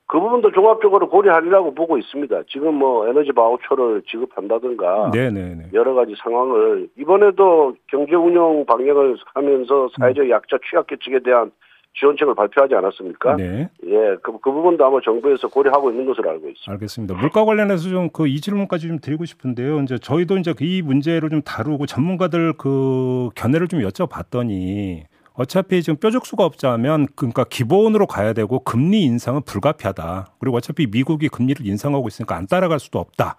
그 0.09 0.19
부분도 0.19 0.51
종합적으로 0.51 1.09
고려하리라고 1.09 1.73
보고 1.75 1.97
있습니다. 1.97 2.43
지금 2.49 2.75
뭐 2.75 3.07
에너지 3.09 3.31
바우처를 3.33 4.03
지급한다든가 4.09 5.11
네네네. 5.13 5.69
여러 5.73 5.93
가지 5.95 6.13
상황을 6.23 6.87
이번에도 6.97 7.75
경제 7.87 8.15
운영 8.15 8.65
방향을 8.65 9.17
하면서 9.33 9.89
사회적 9.99 10.29
약자 10.29 10.57
취약계층에 10.69 11.19
대한 11.25 11.51
지원책을 11.99 12.35
발표하지 12.35 12.75
않았습니까? 12.75 13.35
네, 13.37 13.69
예, 13.87 14.15
그, 14.21 14.31
그 14.39 14.51
부분도 14.51 14.85
아마 14.85 14.99
정부에서 15.03 15.47
고려하고 15.47 15.89
있는 15.89 16.05
것으로 16.05 16.29
알고 16.29 16.47
있습니다. 16.49 16.71
알겠습니다. 16.71 17.15
물가 17.15 17.43
관련해서 17.43 17.89
좀 17.89 18.09
그 18.13 18.27
이 18.27 18.39
질문까지 18.39 18.87
좀 18.87 18.99
드리고 18.99 19.25
싶은데요. 19.25 19.79
이제 19.81 19.97
저희도 19.97 20.37
이제 20.37 20.53
이 20.61 20.81
문제를 20.83 21.29
좀 21.31 21.41
다루고 21.41 21.87
전문가들 21.87 22.53
그 22.53 23.29
견해를 23.35 23.67
좀 23.67 23.79
여쭤봤더니 23.81 25.01
어차피 25.37 25.83
지금 25.83 25.99
뾰족수가 25.99 26.43
없자면 26.43 27.07
그러니까 27.15 27.43
기본으로 27.43 28.07
가야 28.07 28.33
되고 28.33 28.59
금리 28.59 29.03
인상은 29.03 29.43
불가피하다. 29.43 30.27
그리고 30.39 30.57
어차피 30.57 30.87
미국이 30.87 31.29
금리를 31.29 31.65
인상하고 31.65 32.07
있으니까 32.07 32.35
안 32.35 32.47
따라갈 32.47 32.79
수도 32.79 32.99
없다. 32.99 33.37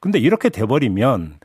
근데 0.00 0.18
이렇게 0.18 0.50
돼버리면 0.50 1.38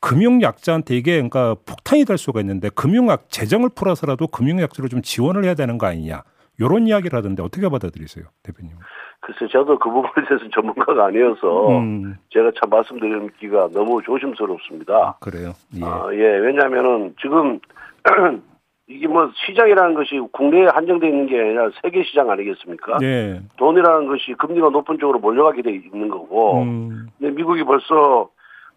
금융 0.00 0.42
약자한테 0.42 0.96
이게 0.96 1.12
그러니까 1.12 1.54
폭탄이 1.66 2.04
될 2.06 2.18
수가 2.18 2.40
있는데 2.40 2.70
금융 2.70 3.08
약 3.08 3.28
재정을 3.28 3.68
풀어서라도 3.74 4.26
금융 4.26 4.60
약자로 4.60 4.88
좀 4.88 5.02
지원을 5.02 5.44
해야 5.44 5.54
되는 5.54 5.78
거 5.78 5.86
아니냐. 5.86 6.22
요런 6.60 6.86
이야기를 6.86 7.16
하던데 7.16 7.42
어떻게 7.42 7.68
받아들이세요, 7.68 8.24
대표님? 8.42 8.74
글쎄, 9.20 9.50
저도 9.52 9.78
그 9.78 9.88
부분에 9.90 10.26
대해서 10.28 10.48
전문가가 10.52 11.06
아니어서 11.06 11.78
음, 11.78 12.16
제가 12.30 12.50
참 12.60 12.70
말씀드리기가 12.70 13.68
너무 13.72 14.02
조심스럽습니다. 14.02 15.18
그래요. 15.20 15.52
예. 15.76 15.84
아, 15.84 16.08
예, 16.12 16.38
왜냐하면은 16.38 17.14
지금 17.20 17.60
이게 18.88 19.06
뭐 19.06 19.30
시장이라는 19.46 19.94
것이 19.94 20.20
국내에 20.32 20.66
한정되어 20.66 21.08
있는 21.08 21.26
게 21.26 21.40
아니라 21.40 21.70
세계 21.82 22.02
시장 22.02 22.30
아니겠습니까? 22.30 22.98
네. 22.98 23.40
돈이라는 23.56 24.06
것이 24.08 24.34
금리가 24.34 24.70
높은 24.70 24.98
쪽으로 24.98 25.18
몰려가게 25.20 25.62
돼 25.62 25.70
있는 25.72 26.08
거고, 26.08 26.62
음, 26.62 27.08
근데 27.18 27.34
미국이 27.34 27.62
벌써 27.62 28.28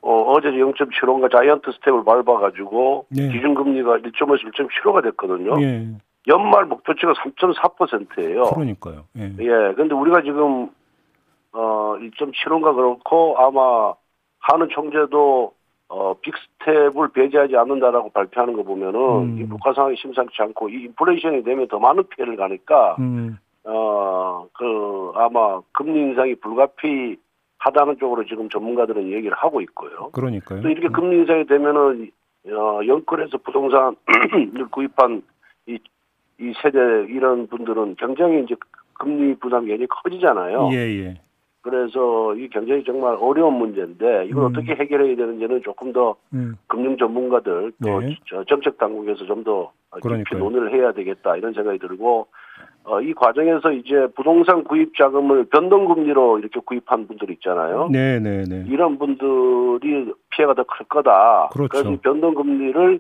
어, 0.06 0.34
어제 0.34 0.50
0.75인가 0.50 1.32
자이언트 1.32 1.72
스텝을 1.72 2.04
밟아가지고 2.04 3.08
네. 3.10 3.28
기준금리가 3.32 3.98
1.5에서 3.98 4.54
1.75가 4.54 5.04
됐거든요. 5.04 5.60
예. 5.64 5.88
연말 6.28 6.66
목표치가 6.66 7.14
3.4%예요. 7.14 8.44
그러니까요. 8.54 9.06
예. 9.18 9.34
예, 9.40 9.74
근데 9.76 9.96
우리가 9.96 10.22
지금 10.22 10.70
어 11.54 11.96
1.75인가 11.98 12.76
그렇고 12.76 13.36
아마 13.40 13.94
하는 14.40 14.70
총재도 14.70 15.55
어, 15.88 16.16
빅스텝을 16.16 17.10
배제하지 17.14 17.56
않는다라고 17.56 18.10
발표하는 18.10 18.56
거 18.56 18.64
보면은 18.64 19.00
음. 19.00 19.38
이 19.40 19.44
물가 19.44 19.74
상황이 19.74 19.96
심상치 19.98 20.42
않고 20.42 20.70
이 20.70 20.84
인플레이션이 20.86 21.44
되면 21.44 21.68
더 21.68 21.80
많은 21.80 22.04
피해를 22.10 22.36
가니까 22.36 22.96
음. 23.00 23.38
어, 23.64 24.48
그 24.54 25.12
아마 25.16 25.62
금리 25.74 26.00
인상이 26.00 26.36
불가피 26.36 27.18
하다는 27.60 27.98
쪽으로 28.00 28.26
지금 28.26 28.50
전문가들은 28.50 29.12
얘기를 29.12 29.36
하고 29.38 29.62
있고요. 29.62 30.10
그러니까요. 30.12 30.62
또 30.62 30.70
이렇게 30.70 30.88
금리 30.90 31.18
인상이 31.18 31.46
되면은 31.46 32.12
어, 32.48 32.80
영끌에서 32.86 33.38
부동산을 33.40 33.96
구입한 34.72 35.24
이, 35.68 35.80
이 36.40 36.54
세대 36.62 36.78
이런 37.10 37.48
분들은 37.48 37.96
굉장히 37.96 38.44
이제 38.44 38.56
금리 38.94 39.36
부담이 39.36 39.68
굉장히 39.68 39.88
커지잖아요. 39.88 40.70
예, 40.74 40.78
예. 40.78 41.22
그래서 41.66 42.36
이 42.36 42.48
굉장히 42.50 42.84
정말 42.84 43.18
어려운 43.20 43.56
문제인데 43.56 44.28
이걸 44.28 44.44
음. 44.44 44.48
어떻게 44.50 44.76
해결해야 44.76 45.16
되는지는 45.16 45.64
조금 45.64 45.92
더 45.94 46.16
음. 46.32 46.54
금융 46.68 46.96
전문가들 46.96 47.72
또 47.84 48.02
네. 48.02 48.16
저 48.30 48.44
정책 48.44 48.78
당국에서 48.78 49.26
좀 49.26 49.44
더 49.44 49.72
깊이. 50.00 50.36
논의를 50.36 50.74
해야 50.74 50.92
되겠다 50.92 51.38
이런 51.38 51.54
생각이 51.54 51.80
들고 51.80 52.28
어, 52.84 53.02
이 53.02 53.14
과정에서 53.14 53.72
이제 53.72 54.08
부동산 54.16 54.64
구입 54.64 54.96
자금을 54.96 55.46
변동금리로 55.46 56.38
이렇게 56.38 56.60
구입한 56.64 57.08
분들 57.08 57.32
있잖아요. 57.32 57.90
네, 57.92 58.20
네, 58.20 58.44
네. 58.48 58.64
이런 58.68 59.00
분들이 59.00 60.12
피해가 60.30 60.54
더 60.54 60.64
클 60.66 60.86
거다. 60.88 61.50
그렇죠. 61.52 61.78
래서 61.80 61.92
이 61.92 61.98
변동금리를 61.98 63.00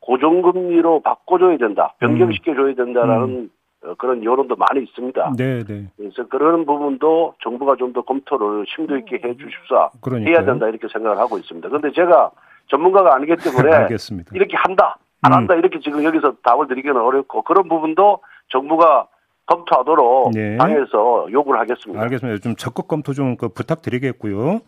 고정금리로 0.00 1.00
바꿔줘야 1.00 1.56
된다. 1.56 1.94
변경시켜줘야 1.98 2.74
된다라는 2.76 3.50
어, 3.50 3.55
그런 3.98 4.22
여론도 4.24 4.56
많이 4.56 4.84
있습니다. 4.84 5.32
네, 5.36 5.64
네. 5.64 5.86
그래서 5.96 6.26
그런 6.28 6.66
부분도 6.66 7.34
정부가 7.42 7.76
좀 7.76 7.92
더 7.92 8.02
검토를 8.02 8.64
심도 8.68 8.96
있게 8.98 9.16
해 9.16 9.36
주십사 9.36 9.90
그러니까요. 10.02 10.34
해야 10.34 10.44
된다 10.44 10.68
이렇게 10.68 10.88
생각을 10.92 11.18
하고 11.18 11.38
있습니다. 11.38 11.68
그런데 11.68 11.92
제가 11.92 12.30
전문가가 12.68 13.14
아니기 13.14 13.34
때문에 13.36 13.70
알겠습니다. 13.74 14.32
이렇게 14.34 14.56
한다 14.56 14.98
안 15.22 15.32
음. 15.32 15.36
한다 15.36 15.54
이렇게 15.54 15.78
지금 15.80 16.02
여기서 16.04 16.34
답을 16.42 16.66
드리기는 16.68 16.96
어렵고 16.96 17.42
그런 17.42 17.68
부분도 17.68 18.20
정부가 18.48 19.06
검토하도록 19.46 20.32
네. 20.34 20.56
당에서 20.56 21.28
요구를 21.30 21.60
하겠습니다. 21.60 22.02
알겠습니다. 22.02 22.40
좀 22.42 22.56
적극 22.56 22.88
검토 22.88 23.12
좀그 23.12 23.50
부탁드리겠고요. 23.50 24.60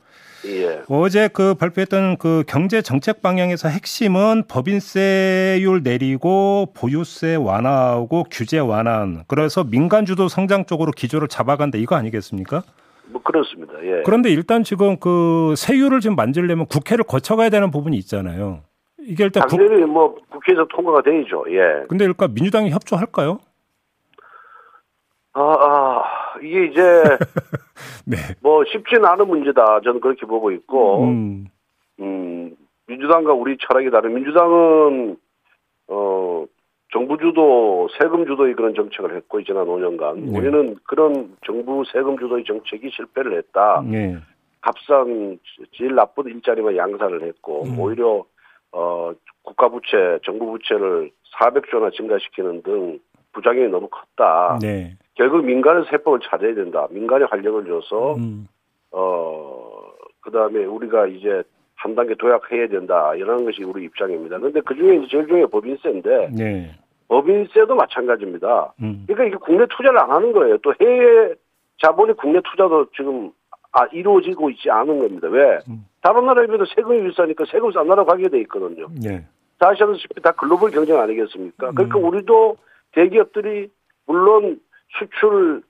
예. 0.47 0.83
어제 0.89 1.29
그 1.29 1.55
발표했던 1.55 2.19
그 2.19 2.45
경제 2.47 2.81
정책 2.81 3.23
방향에서 3.23 3.69
핵심은 3.69 4.45
법인세율 4.49 5.83
내리고 5.83 6.73
보유세 6.77 7.35
완화하고 7.35 8.25
규제 8.31 8.59
완화. 8.59 9.23
그래서 9.27 9.65
민간 9.65 10.07
주도 10.07 10.29
성장 10.29 10.65
쪽으로 10.65 10.93
기조를 10.93 11.29
잡아간다 11.29 11.79
이거 11.79 11.97
아니겠습니까? 11.97 12.63
뭐 13.07 13.23
그렇습니다. 13.23 13.73
예. 13.83 14.03
그런데 14.05 14.31
일단 14.31 14.63
지금 14.63 14.97
그 14.99 15.55
세율을 15.57 16.01
지금 16.01 16.17
만들려면 16.17 16.67
국회를 16.67 17.05
거쳐가야 17.05 17.49
되는 17.51 17.71
부분이 17.71 17.97
있잖아요. 17.99 18.61
이게 19.01 19.25
일단 19.25 19.45
국, 19.49 19.57
당연히 19.57 19.85
뭐 19.85 20.15
국회에서 20.31 20.67
통과가 20.67 21.03
되죠. 21.03 21.45
예. 21.49 21.87
근데 21.89 22.05
일단 22.05 22.33
민주당이 22.35 22.71
협조할까요? 22.71 23.39
아, 25.33 25.41
아 25.41 26.03
이게 26.43 26.67
이제 26.67 26.83
네. 28.07 28.17
뭐 28.41 28.65
쉽지는 28.65 29.05
않은 29.05 29.29
문제다. 29.29 29.81
저는 29.83 30.01
그렇게 30.01 30.27
보고 30.27 30.51
있고, 30.51 31.05
음, 31.05 31.47
음, 32.01 32.57
민주당과 32.87 33.33
우리 33.33 33.57
철학이 33.59 33.91
다른 33.91 34.15
민주당은 34.15 35.17
어 35.89 36.45
정부 36.93 37.19
주도 37.19 37.89
세금 37.99 38.27
주도의 38.27 38.55
그런 38.55 38.75
정책을 38.75 39.15
했고 39.17 39.43
지난 39.43 39.67
5년간 39.67 40.17
네. 40.17 40.39
우리는 40.39 40.77
그런 40.85 41.37
정부 41.45 41.85
세금 41.93 42.19
주도의 42.19 42.45
정책이 42.45 42.91
실패를 42.91 43.37
했다. 43.39 43.83
예. 43.93 44.17
값싼 44.61 45.39
제일 45.73 45.95
나쁜 45.95 46.27
일자리만 46.27 46.77
양산을 46.77 47.23
했고 47.23 47.65
음. 47.65 47.79
오히려 47.79 48.25
어 48.73 49.13
국가 49.43 49.69
부채, 49.69 50.19
정부 50.25 50.47
부채를 50.47 51.11
400조나 51.39 51.93
증가시키는 51.93 52.63
등 52.63 52.99
부작용이 53.39 53.69
너무 53.69 53.89
컸다. 53.89 54.59
네. 54.61 54.97
결국 55.15 55.45
민간의 55.45 55.85
세법을 55.91 56.21
찾아야 56.23 56.55
된다. 56.55 56.87
민간에 56.91 57.25
활력을 57.25 57.67
줘서 57.67 58.15
음, 58.17 58.49
어 58.91 59.83
그다음에 60.21 60.65
우리가 60.65 61.07
이제 61.07 61.43
한 61.77 61.95
단계 61.95 62.15
도약해야 62.15 62.69
된다. 62.69 63.15
이런 63.15 63.45
것이 63.45 63.63
우리 63.63 63.85
입장입니다. 63.85 64.39
근데 64.39 64.61
그 64.61 64.75
중에 64.75 64.97
이제 64.97 65.07
제일 65.11 65.27
중요한 65.27 65.47
게 65.47 65.51
법인세인데 65.51 66.31
네. 66.37 66.75
법인세도 67.09 67.75
마찬가지입니다. 67.75 68.75
음, 68.83 69.05
그러니까 69.07 69.25
이게 69.25 69.37
국내 69.37 69.65
투자를 69.67 69.99
안 69.99 70.11
하는 70.11 70.33
거예요. 70.33 70.59
또 70.59 70.75
해외 70.81 71.35
자본이 71.83 72.15
국내 72.15 72.41
투자도 72.41 72.87
지금 72.97 73.31
아, 73.73 73.87
이루어지고 73.93 74.51
있지 74.51 74.71
않은 74.71 74.99
겁니다. 74.99 75.29
왜? 75.29 75.59
음. 75.69 75.85
다른 76.01 76.27
나라에 76.27 76.47
비해서 76.47 76.65
세금이 76.75 77.09
비싸니까 77.09 77.45
세금 77.51 77.71
싼 77.73 77.87
나라 77.87 78.05
가게 78.05 78.29
돼 78.29 78.41
있거든요. 78.41 78.89
네. 79.03 79.25
다시 79.59 79.83
하다시피 79.83 80.21
다 80.23 80.33
글로벌 80.33 80.71
경쟁 80.71 80.99
아니겠습니까? 80.99 81.73
그러니까 81.73 81.99
음. 81.99 82.05
우리도 82.05 82.57
대기업들이 82.93 83.69
물론 84.07 84.61
수출 84.99 85.63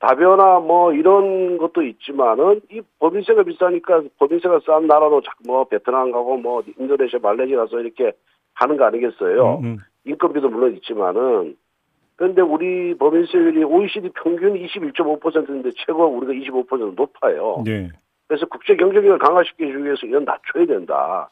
다변화 0.00 0.58
뭐 0.60 0.92
이런 0.92 1.56
것도 1.56 1.82
있지만은 1.82 2.60
이 2.70 2.82
법인세가 2.98 3.42
비싸니까 3.44 4.02
법인세가 4.18 4.60
싼 4.66 4.86
나라로 4.86 5.22
자- 5.22 5.32
뭐 5.46 5.64
베트남 5.64 6.10
가고 6.12 6.36
뭐 6.36 6.62
인도네시아 6.78 7.20
말레이시아 7.22 7.56
가서 7.58 7.80
이렇게 7.80 8.12
하는 8.54 8.76
거 8.76 8.84
아니겠어요? 8.84 9.58
음, 9.60 9.64
음. 9.64 9.76
인건비도 10.04 10.48
물론 10.50 10.74
있지만은 10.74 11.56
그런데 12.16 12.42
우리 12.42 12.94
법인세율이 12.98 13.64
OECD 13.64 14.10
평균 14.14 14.54
21.5%인데 14.54 15.70
최고 15.74 16.04
우리가 16.06 16.32
25% 16.32 16.94
높아요. 16.94 17.62
네. 17.64 17.88
그래서 18.28 18.46
국제 18.46 18.76
경쟁력을 18.76 19.18
강화시키기 19.18 19.84
위해서 19.84 20.06
이건 20.06 20.24
낮춰야 20.24 20.66
된다. 20.66 21.30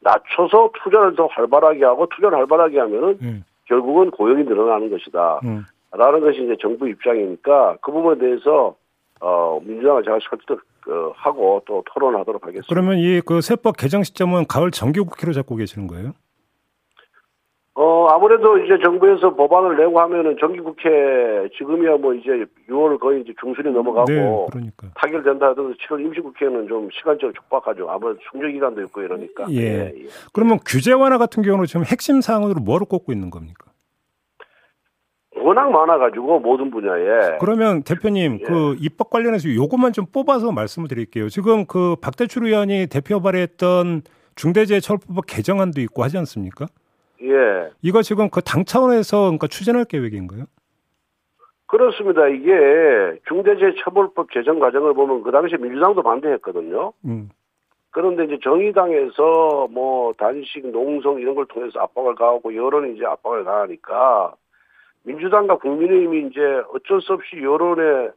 낮춰서 0.00 0.70
투자를 0.82 1.14
더 1.16 1.26
활발하게 1.26 1.84
하고 1.84 2.06
투자를 2.06 2.38
활발하게 2.38 2.78
하면은 2.78 3.18
음, 3.22 3.44
결국은 3.70 4.10
고용이 4.10 4.42
늘어나는 4.44 4.90
것이다. 4.90 5.40
음. 5.44 5.64
라는 5.92 6.20
것이 6.20 6.42
이제 6.44 6.56
정부 6.60 6.88
입장이니까 6.88 7.78
그 7.80 7.90
부분에 7.92 8.18
대해서 8.18 8.74
어 9.20 9.60
민주당을 9.64 10.02
제가 10.04 10.18
설득하고 10.28 11.62
또 11.66 11.82
토론하도록 11.92 12.42
하겠습니다. 12.42 12.66
그러면 12.68 12.98
이 12.98 13.20
그 13.24 13.40
세법 13.40 13.76
개정 13.76 14.02
시점은 14.02 14.46
가을 14.46 14.70
정기국회로 14.70 15.32
잡고 15.32 15.56
계시는 15.56 15.86
거예요? 15.86 16.12
어 17.82 18.08
아무래도 18.08 18.58
이제 18.58 18.76
정부에서 18.84 19.34
법안을 19.36 19.78
내고 19.78 19.98
하면은 20.00 20.36
정기국회 20.38 21.48
지금이야 21.56 21.96
뭐 21.96 22.12
이제 22.12 22.44
6월 22.68 23.00
거의 23.00 23.22
이제 23.22 23.32
중순이 23.40 23.72
넘어가고 23.72 24.04
네, 24.04 24.46
그러니까. 24.52 24.88
타결된다 24.96 25.48
하더라도 25.48 25.72
7월 25.72 26.00
임시국회는 26.00 26.68
좀 26.68 26.90
시간적으로 26.92 27.32
촉박하죠. 27.32 27.88
아무래도 27.88 28.20
충전 28.30 28.52
기간도 28.52 28.82
있고 28.82 29.00
이러니까. 29.00 29.46
예. 29.52 29.94
그러면 30.34 30.58
규제 30.66 30.92
완화 30.92 31.16
같은 31.16 31.42
경우는 31.42 31.64
지금 31.64 31.86
핵심 31.86 32.20
사항으로 32.20 32.60
뭐를 32.60 32.86
꼽고 32.86 33.12
있는 33.12 33.30
겁니까? 33.30 33.70
워낙 35.36 35.70
많아가지고 35.70 36.40
모든 36.40 36.70
분야에 36.70 37.38
그러면 37.40 37.82
대표님 37.82 38.40
예. 38.42 38.44
그 38.44 38.76
입법 38.78 39.08
관련해서 39.08 39.54
요것만 39.54 39.94
좀 39.94 40.04
뽑아서 40.04 40.52
말씀을 40.52 40.86
드릴게요. 40.86 41.30
지금 41.30 41.64
그 41.64 41.96
박대출 42.02 42.44
의원이 42.44 42.88
대표 42.88 43.22
발의했던 43.22 44.02
중대재해처벌법 44.36 45.24
개정안도 45.26 45.80
있고 45.80 46.02
하지 46.02 46.18
않습니까? 46.18 46.66
예 47.22 47.70
이거 47.82 48.02
지금 48.02 48.30
그 48.30 48.40
당 48.40 48.64
차원에서 48.64 49.22
그러니까 49.22 49.46
추진할 49.46 49.84
계획인가요? 49.84 50.44
그렇습니다. 51.66 52.26
이게 52.26 52.52
중대재해처벌법 53.28 54.30
개정 54.30 54.58
과정을 54.58 54.94
보면 54.94 55.22
그 55.22 55.30
당시에 55.30 55.56
민주당도 55.58 56.02
반대했거든요. 56.02 56.92
음. 57.04 57.28
그런데 57.92 58.24
이제 58.24 58.38
정의당에서 58.42 59.68
뭐 59.70 60.12
단식, 60.14 60.66
농성 60.68 61.20
이런 61.20 61.34
걸 61.34 61.46
통해서 61.46 61.80
압박을 61.80 62.14
가하고 62.16 62.54
여론이 62.54 62.96
이제 62.96 63.04
압박을 63.06 63.44
가하니까 63.44 64.34
민주당과 65.04 65.58
국민의힘이 65.58 66.28
이제 66.28 66.40
어쩔 66.72 67.00
수 67.02 67.12
없이 67.12 67.36
여론에 67.40 68.08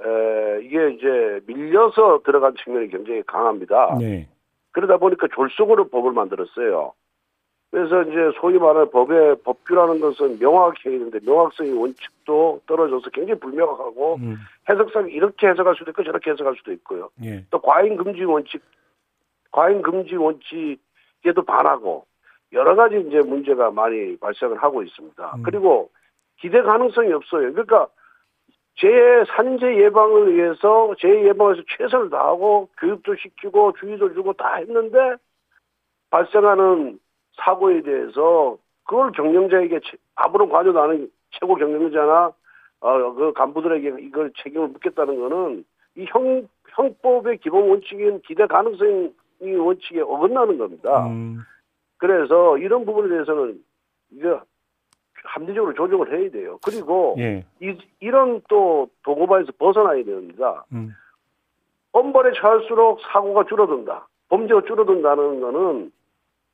에, 0.00 0.60
이게 0.62 0.90
이제 0.90 1.40
밀려서 1.46 2.20
들어간 2.24 2.54
측면이 2.62 2.88
굉장히 2.88 3.22
강합니다. 3.26 3.96
네. 3.98 4.28
그러다 4.72 4.96
보니까 4.98 5.26
졸속으로 5.34 5.88
법을 5.88 6.12
만들었어요. 6.12 6.92
그래서 7.70 8.02
이제 8.02 8.30
소위 8.40 8.58
말하는 8.58 8.90
법의 8.90 9.42
법규라는 9.44 10.00
것은 10.00 10.38
명확해야 10.38 10.98
되는데 10.98 11.18
명확성의 11.22 11.72
원칙도 11.74 12.62
떨어져서 12.66 13.10
굉장히 13.10 13.38
불명확하고 13.40 14.16
음. 14.16 14.36
해석상 14.68 15.10
이렇게 15.10 15.48
해석할 15.48 15.74
수도 15.76 15.90
있고 15.90 16.02
저렇게 16.02 16.30
해석할 16.30 16.54
수도 16.56 16.72
있고요. 16.72 17.10
예. 17.22 17.44
또 17.50 17.60
과잉 17.60 17.96
금지 17.96 18.24
원칙, 18.24 18.62
과잉 19.50 19.82
금지 19.82 20.16
원칙에도 20.16 21.42
반하고 21.46 22.06
여러 22.52 22.74
가지 22.74 23.04
이제 23.06 23.20
문제가 23.20 23.70
많이 23.70 24.16
발생을 24.16 24.56
하고 24.62 24.82
있습니다. 24.82 25.34
음. 25.36 25.42
그리고 25.42 25.90
기대 26.40 26.62
가능성이 26.62 27.12
없어요. 27.12 27.52
그러니까 27.52 27.88
재 28.76 28.88
산재 29.36 29.76
예방을 29.84 30.34
위해서 30.34 30.94
재해 30.98 31.26
예방에서 31.26 31.62
최선을 31.76 32.08
다하고 32.08 32.70
교육도 32.78 33.16
시키고 33.16 33.74
주의도 33.78 34.14
주고 34.14 34.32
다 34.32 34.54
했는데 34.54 35.16
발생하는 36.10 36.98
사고에 37.38 37.82
대해서 37.82 38.56
그걸 38.84 39.12
경영자에게 39.12 39.80
채- 39.80 39.96
아무런 40.14 40.48
관여도 40.48 40.80
안 40.80 40.90
하는 40.90 41.10
최고 41.30 41.54
경영자나 41.54 42.32
어, 42.80 43.12
그 43.14 43.32
간부들에게 43.32 43.96
이걸 44.00 44.32
책임을 44.42 44.68
묻겠다는 44.68 45.18
거는 45.20 45.64
이 45.96 46.06
형, 46.08 46.46
형법의 46.70 47.38
기본 47.38 47.68
원칙인 47.70 48.20
기대 48.22 48.46
가능성 48.46 49.12
원칙에 49.40 50.00
어긋나는 50.00 50.58
겁니다. 50.58 51.06
음, 51.08 51.40
그래서 51.96 52.56
이런 52.58 52.84
부분에 52.84 53.08
대해서는 53.08 53.62
이게 54.10 54.36
합리적으로 55.24 55.74
조정을 55.74 56.12
해야 56.12 56.30
돼요. 56.30 56.58
그리고 56.64 57.16
예. 57.18 57.44
이, 57.60 57.76
이런 58.00 58.40
또 58.48 58.88
도구바에서 59.02 59.52
벗어나야 59.58 60.04
됩니다. 60.04 60.64
음, 60.72 60.92
엄벌에 61.92 62.32
처할수록 62.40 63.00
사고가 63.12 63.44
줄어든다. 63.44 64.06
범죄가 64.28 64.62
줄어든다는 64.66 65.40
거는 65.40 65.92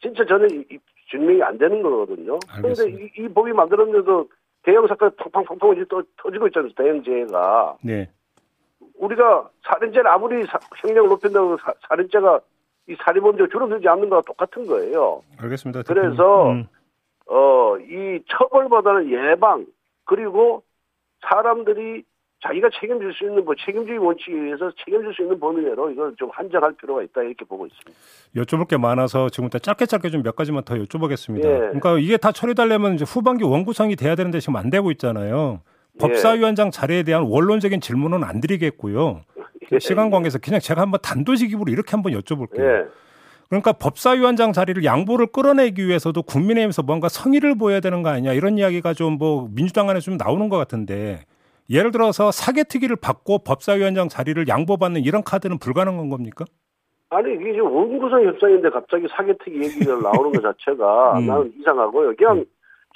진짜 0.00 0.24
저는 0.24 0.50
이- 0.50 0.64
이 0.74 0.78
증명이 1.10 1.42
안 1.42 1.58
되는 1.58 1.82
거거든요. 1.82 2.38
그런데. 2.56 2.90
이, 2.90 3.10
이 3.18 3.28
법이 3.28 3.52
만들었는데도 3.52 4.28
대형 4.62 4.86
사건이 4.86 5.12
팡팡팡팡 5.16 5.72
이제 5.74 5.84
또 5.88 6.02
터지고 6.16 6.46
있잖아요. 6.48 6.70
대형재해가. 6.76 7.76
네. 7.82 8.10
우리가 8.96 9.50
살인죄를 9.66 10.06
아무리 10.08 10.44
사- 10.46 10.58
형량을 10.76 11.08
높인다고 11.10 11.58
사, 11.58 11.72
살인죄가 11.88 12.40
이 12.88 12.96
살인범죄가 13.02 13.48
줄어들지 13.50 13.88
않는 13.88 14.08
거와 14.08 14.22
똑같은 14.22 14.66
거예요. 14.66 15.22
알겠습니다. 15.40 15.82
그래서. 15.82 16.50
음, 16.50 16.66
어, 17.26 17.76
이 17.78 18.22
처벌보다는 18.28 19.10
예방, 19.10 19.64
그리고 20.04 20.62
사람들이 21.22 22.04
자기가 22.46 22.68
책임질 22.78 23.12
수 23.14 23.24
있는 23.24 23.42
뭐 23.44 23.54
책임주의 23.64 23.96
원칙에 23.98 24.34
의해서 24.36 24.70
책임질 24.84 25.14
수 25.14 25.22
있는 25.22 25.40
범위 25.40 25.62
내로 25.62 25.90
이걸 25.90 26.14
좀 26.18 26.28
한정할 26.30 26.74
필요가 26.74 27.02
있다 27.02 27.22
이렇게 27.22 27.44
보고 27.46 27.66
있습니다. 27.66 27.92
여쭤볼 28.36 28.68
게 28.68 28.76
많아서 28.76 29.30
지금부터 29.30 29.58
짧게 29.58 29.86
짧게 29.86 30.10
좀 30.10 30.22
몇 30.22 30.36
가지만 30.36 30.62
더 30.64 30.74
여쭤보겠습니다. 30.74 31.44
예. 31.44 31.58
그러니까 31.58 31.98
이게 31.98 32.16
다 32.18 32.32
처리되려면 32.32 32.94
이제 32.94 33.04
후반기 33.08 33.44
원구성이 33.44 33.96
돼야 33.96 34.14
되는데 34.14 34.40
지금 34.40 34.56
안 34.56 34.68
되고 34.70 34.90
있잖아요. 34.90 35.60
예. 35.94 35.98
법사위원장 35.98 36.70
자리에 36.70 37.02
대한 37.02 37.22
원론적인 37.22 37.80
질문은 37.80 38.24
안 38.24 38.40
드리겠고요. 38.40 39.22
예. 39.72 39.78
시간 39.78 40.10
관계에서 40.10 40.38
그냥 40.38 40.60
제가 40.60 40.82
한번 40.82 41.00
단도직입으로 41.02 41.72
이렇게 41.72 41.92
한번 41.92 42.12
여쭤볼게요. 42.12 42.60
예. 42.60 42.84
그러니까 43.48 43.72
법사위원장 43.72 44.52
자리를 44.52 44.84
양보를 44.84 45.28
끌어내기 45.28 45.86
위해서도 45.86 46.22
국민의힘에서 46.22 46.82
뭔가 46.82 47.08
성의를 47.08 47.56
보여야 47.56 47.80
되는 47.80 48.02
거 48.02 48.10
아니냐 48.10 48.32
이런 48.32 48.58
이야기가 48.58 48.92
좀 48.94 49.16
뭐 49.18 49.48
민주당 49.54 49.88
안에 49.88 50.00
좀 50.00 50.16
나오는 50.16 50.48
것 50.48 50.56
같은데 50.58 51.20
예를 51.70 51.90
들어서 51.90 52.30
사개특위를 52.30 52.96
받고 52.96 53.38
법사위원장 53.38 54.08
자리를 54.08 54.46
양보받는 54.48 55.02
이런 55.02 55.22
카드는 55.22 55.58
불가능한 55.58 56.10
겁니까? 56.10 56.44
아니 57.10 57.34
이게 57.34 57.52
지금 57.52 57.72
원구성 57.72 58.24
협상인데 58.24 58.70
갑자기 58.70 59.06
사개특위 59.08 59.64
얘기가 59.64 59.96
나오는 59.96 60.32
것 60.32 60.42
자체가 60.42 61.18
음. 61.18 61.26
나는 61.26 61.52
이상하고요. 61.58 62.14
그냥 62.16 62.44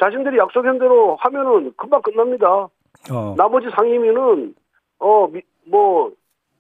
자신들이 0.01 0.39
약속한 0.39 0.79
대로 0.79 1.17
하면은 1.21 1.73
금방 1.77 2.03
끝납니다. 2.03 2.69
어, 3.11 3.35
나머지 3.37 3.69
상임위는 3.75 4.55
어뭐 4.99 6.13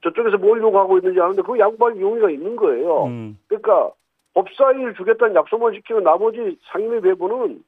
저쪽에서 0.02 0.38
뭘 0.38 0.60
요구하고 0.60 0.98
있는지 0.98 1.20
아는데 1.20 1.42
그 1.42 1.58
양보할 1.58 2.00
용의가 2.00 2.30
있는 2.30 2.56
거예요. 2.56 3.04
음, 3.06 3.38
그러니까 3.48 3.90
법사위를 4.34 4.94
주겠다는 4.94 5.34
약속만 5.34 5.72
지키면 5.74 6.04
나머지 6.04 6.56
상임위 6.70 7.00
배분은 7.00 7.62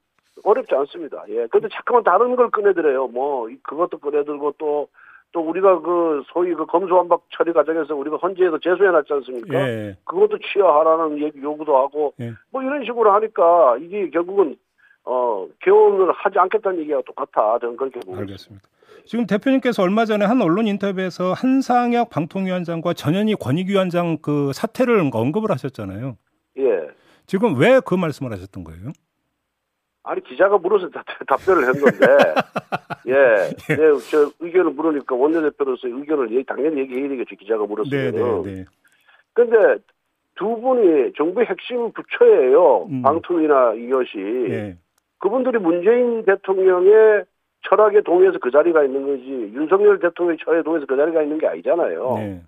어렵지 0.44 0.74
않습니다. 0.74 1.24
예. 1.28 1.46
근데 1.48 1.68
자꾸만 1.72 2.02
다른 2.04 2.36
걸 2.36 2.50
꺼내들어요. 2.50 3.08
뭐 3.08 3.48
이- 3.50 3.58
그것도 3.62 3.98
꺼내들고 3.98 4.54
또 4.58 4.88
또 5.32 5.42
우리가 5.48 5.80
그 5.80 6.24
소위 6.32 6.52
그 6.54 6.66
검수완박 6.66 7.22
처리 7.30 7.52
과정에서 7.52 7.94
우리가 7.94 8.16
헌재에서 8.16 8.58
제소해놨지 8.58 9.12
않습니까? 9.12 9.54
예, 9.68 9.96
그것도 10.04 10.38
취하하라는 10.38 11.20
얘기 11.22 11.40
요구도 11.40 11.76
하고 11.76 12.12
예. 12.20 12.32
뭐 12.50 12.60
이런 12.64 12.84
식으로 12.84 13.12
하니까 13.12 13.76
이게 13.80 14.10
결국은 14.10 14.56
어 15.04 15.46
개헌을 15.62 16.10
하지 16.10 16.36
않겠다는 16.36 16.80
얘기가 16.80 17.02
똑같아. 17.06 17.60
저는 17.60 17.76
그렇게 17.76 18.00
보고. 18.00 18.18
알겠습니다. 18.18 18.66
지금 19.04 19.24
대표님께서 19.28 19.84
얼마 19.84 20.04
전에 20.04 20.24
한 20.24 20.42
언론 20.42 20.66
인터뷰에서 20.66 21.32
한상혁 21.32 22.10
방통위원장과 22.10 22.94
전현희 22.94 23.36
권익위원장 23.36 24.18
그 24.20 24.52
사태를 24.52 24.98
언급을 25.14 25.52
하셨잖아요. 25.52 26.16
예. 26.58 26.88
지금 27.26 27.56
왜 27.56 27.78
그 27.86 27.94
말씀을 27.94 28.32
하셨던 28.32 28.64
거예요? 28.64 28.88
아니 30.02 30.22
기자가 30.22 30.58
물어서 30.58 30.88
다- 30.90 31.04
답변을 31.26 31.66
한 31.66 31.72
건데 31.74 31.98
예, 33.06 33.12
네, 33.74 33.76
저 34.10 34.30
의견을 34.40 34.72
물으니까 34.72 35.14
원내대표로서 35.14 35.88
의견을 35.88 36.30
얘기- 36.32 36.44
당연히 36.44 36.80
얘기해야 36.80 37.08
되겠죠 37.08 37.36
기자가 37.36 37.62
네, 37.64 37.68
물었으면. 37.68 38.42
네, 38.42 38.54
네. 38.54 38.64
근데 39.34 39.76
두 40.36 40.58
분이 40.60 41.12
정부의 41.16 41.46
핵심 41.46 41.92
부처예요. 41.92 42.86
음. 42.90 43.02
방통위나 43.02 43.74
이것이 43.74 44.18
예. 44.48 44.76
그분들이 45.18 45.58
문재인 45.58 46.24
대통령의 46.24 47.24
철학에 47.68 48.00
동의해서 48.00 48.38
그 48.38 48.50
자리가 48.50 48.84
있는 48.84 49.06
거지 49.06 49.28
윤석열 49.54 49.98
대통령의 49.98 50.38
철학에 50.42 50.62
동의해서 50.62 50.86
그 50.86 50.96
자리가 50.96 51.22
있는 51.22 51.36
게 51.38 51.46
아니잖아요. 51.46 52.14
네. 52.16 52.42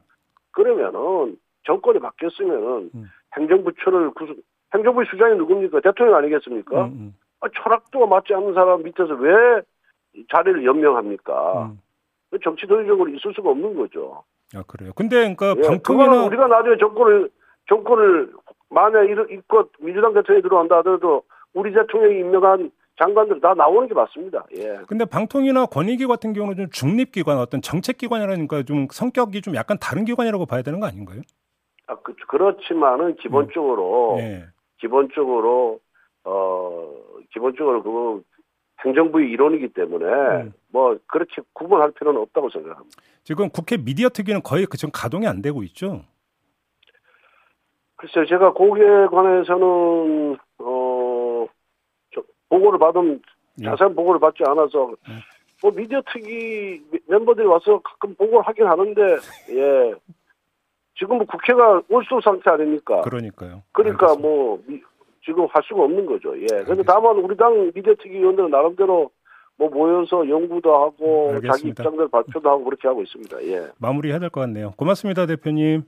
그러면은 0.52 1.36
정권이 1.66 1.98
바뀌었으면은 2.00 2.90
음. 2.94 3.04
행정부처를 3.36 4.10
구성 4.12 4.36
행정부 4.74 5.04
수장이 5.04 5.36
누굽니까 5.36 5.80
대통령 5.80 6.16
아니겠습니까? 6.16 6.84
음, 6.86 6.90
음, 6.92 7.14
아, 7.14 7.21
철학도 7.48 8.06
맞지 8.06 8.34
않는 8.34 8.54
사람 8.54 8.82
밑에서 8.82 9.14
왜 9.14 9.62
자리를 10.30 10.64
연명합니까? 10.64 11.70
음. 11.72 11.80
정치 12.42 12.66
도의적으로 12.66 13.10
있을 13.10 13.32
수가 13.34 13.50
없는 13.50 13.76
거죠. 13.76 14.24
아 14.54 14.62
그래요. 14.66 14.92
근데 14.94 15.34
그러니까 15.34 15.54
예, 15.58 15.68
방통위나 15.68 16.24
우리가 16.24 16.46
나중에 16.46 16.76
정권을 16.78 17.30
정권을 17.68 18.32
만약 18.70 19.04
이껏 19.30 19.68
민주당 19.80 20.14
대통령이 20.14 20.42
들어온다 20.42 20.78
하더라도 20.78 21.22
우리 21.54 21.72
대통령이 21.72 22.20
임명한 22.20 22.70
장관들 22.98 23.40
다 23.40 23.54
나오는 23.54 23.88
게 23.88 23.94
맞습니다. 23.94 24.44
예. 24.54 24.80
근데 24.86 25.04
방통위나 25.04 25.66
권익위 25.66 26.06
같은 26.06 26.32
경우는 26.32 26.56
좀 26.56 26.70
중립기관 26.70 27.38
어떤 27.38 27.62
정책기관이라니까 27.62 28.62
좀 28.64 28.86
성격이 28.90 29.40
좀 29.42 29.54
약간 29.54 29.78
다른 29.80 30.04
기관이라고 30.04 30.46
봐야 30.46 30.62
되는 30.62 30.80
거 30.80 30.86
아닌가요? 30.86 31.20
아, 31.86 31.96
그, 31.96 32.14
그렇지만은 32.28 33.16
기본적으로 33.16 34.16
네. 34.18 34.44
기본적으로 34.78 35.80
어 36.24 36.92
기본적으로 37.32 37.82
그 37.82 38.22
행정부의 38.84 39.30
일원이기 39.30 39.68
때문에 39.68 40.04
음. 40.42 40.52
뭐 40.68 40.98
그렇게 41.06 41.42
구분할 41.52 41.92
필요는 41.92 42.20
없다고 42.20 42.50
생각합니다. 42.50 42.96
지금 43.24 43.48
국회 43.50 43.76
미디어 43.76 44.08
특위는 44.08 44.42
거의 44.42 44.66
그 44.66 44.76
지금 44.76 44.90
가동이 44.92 45.26
안 45.26 45.40
되고 45.42 45.62
있죠. 45.64 46.02
글쎄요, 47.96 48.26
제가 48.26 48.52
거기에 48.52 49.06
관해서는 49.10 50.36
어 50.58 51.46
저, 52.14 52.22
보고를 52.48 52.78
받은 52.78 53.22
예. 53.60 53.64
자세한 53.64 53.94
보고를 53.94 54.18
받지 54.20 54.42
않아서 54.44 54.88
음. 55.08 55.20
뭐 55.62 55.70
미디어 55.70 56.02
특위 56.12 56.82
멤버들이 57.06 57.46
와서 57.46 57.80
가끔 57.84 58.14
보고를 58.16 58.42
하긴 58.42 58.66
하는데 58.66 59.00
예 59.50 59.94
지금 60.98 61.18
뭐 61.18 61.26
국회가 61.26 61.80
올수 61.88 62.20
상태 62.24 62.50
아닙니까? 62.50 63.00
그러니까요. 63.02 63.62
그러니까 63.72 64.06
알겠습니다. 64.06 64.28
뭐 64.28 64.60
미- 64.66 64.82
지금 65.24 65.46
할 65.50 65.62
수가 65.66 65.82
없는 65.84 66.06
거죠. 66.06 66.34
예. 66.36 66.46
근데 66.46 66.54
알겠습니다. 66.56 66.92
다만 66.92 67.16
우리 67.18 67.36
당 67.36 67.70
미디어 67.74 67.94
특위 68.02 68.18
의원들은 68.18 68.50
나름대로 68.50 69.10
뭐 69.58 69.68
모여서 69.68 70.28
연구도 70.28 70.72
하고 70.74 71.28
음, 71.30 71.34
알겠습니다. 71.36 71.52
자기 71.56 71.68
입장들 71.68 72.08
발표도 72.08 72.48
하고 72.50 72.64
그렇게 72.64 72.88
하고 72.88 73.02
있습니다. 73.02 73.42
예. 73.44 73.66
마무리해야 73.78 74.18
될 74.18 74.30
것 74.30 74.40
같네요. 74.40 74.72
고맙습니다, 74.76 75.26
대표님. 75.26 75.82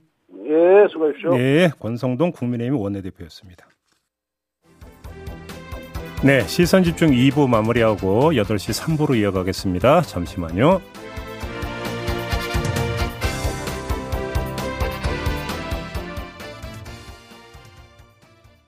예, 0.45 0.87
수고하십시오. 0.91 1.31
네, 1.35 1.69
권성동 1.79 2.31
국민의힘 2.31 2.77
원내대표였습니다. 2.79 3.65
네, 6.23 6.41
시선 6.41 6.83
집중 6.83 7.09
2부 7.09 7.47
마무리하고 7.49 8.31
8시 8.31 8.97
3부로 8.97 9.15
이어가겠습니다. 9.15 10.01
잠시만요. 10.01 10.79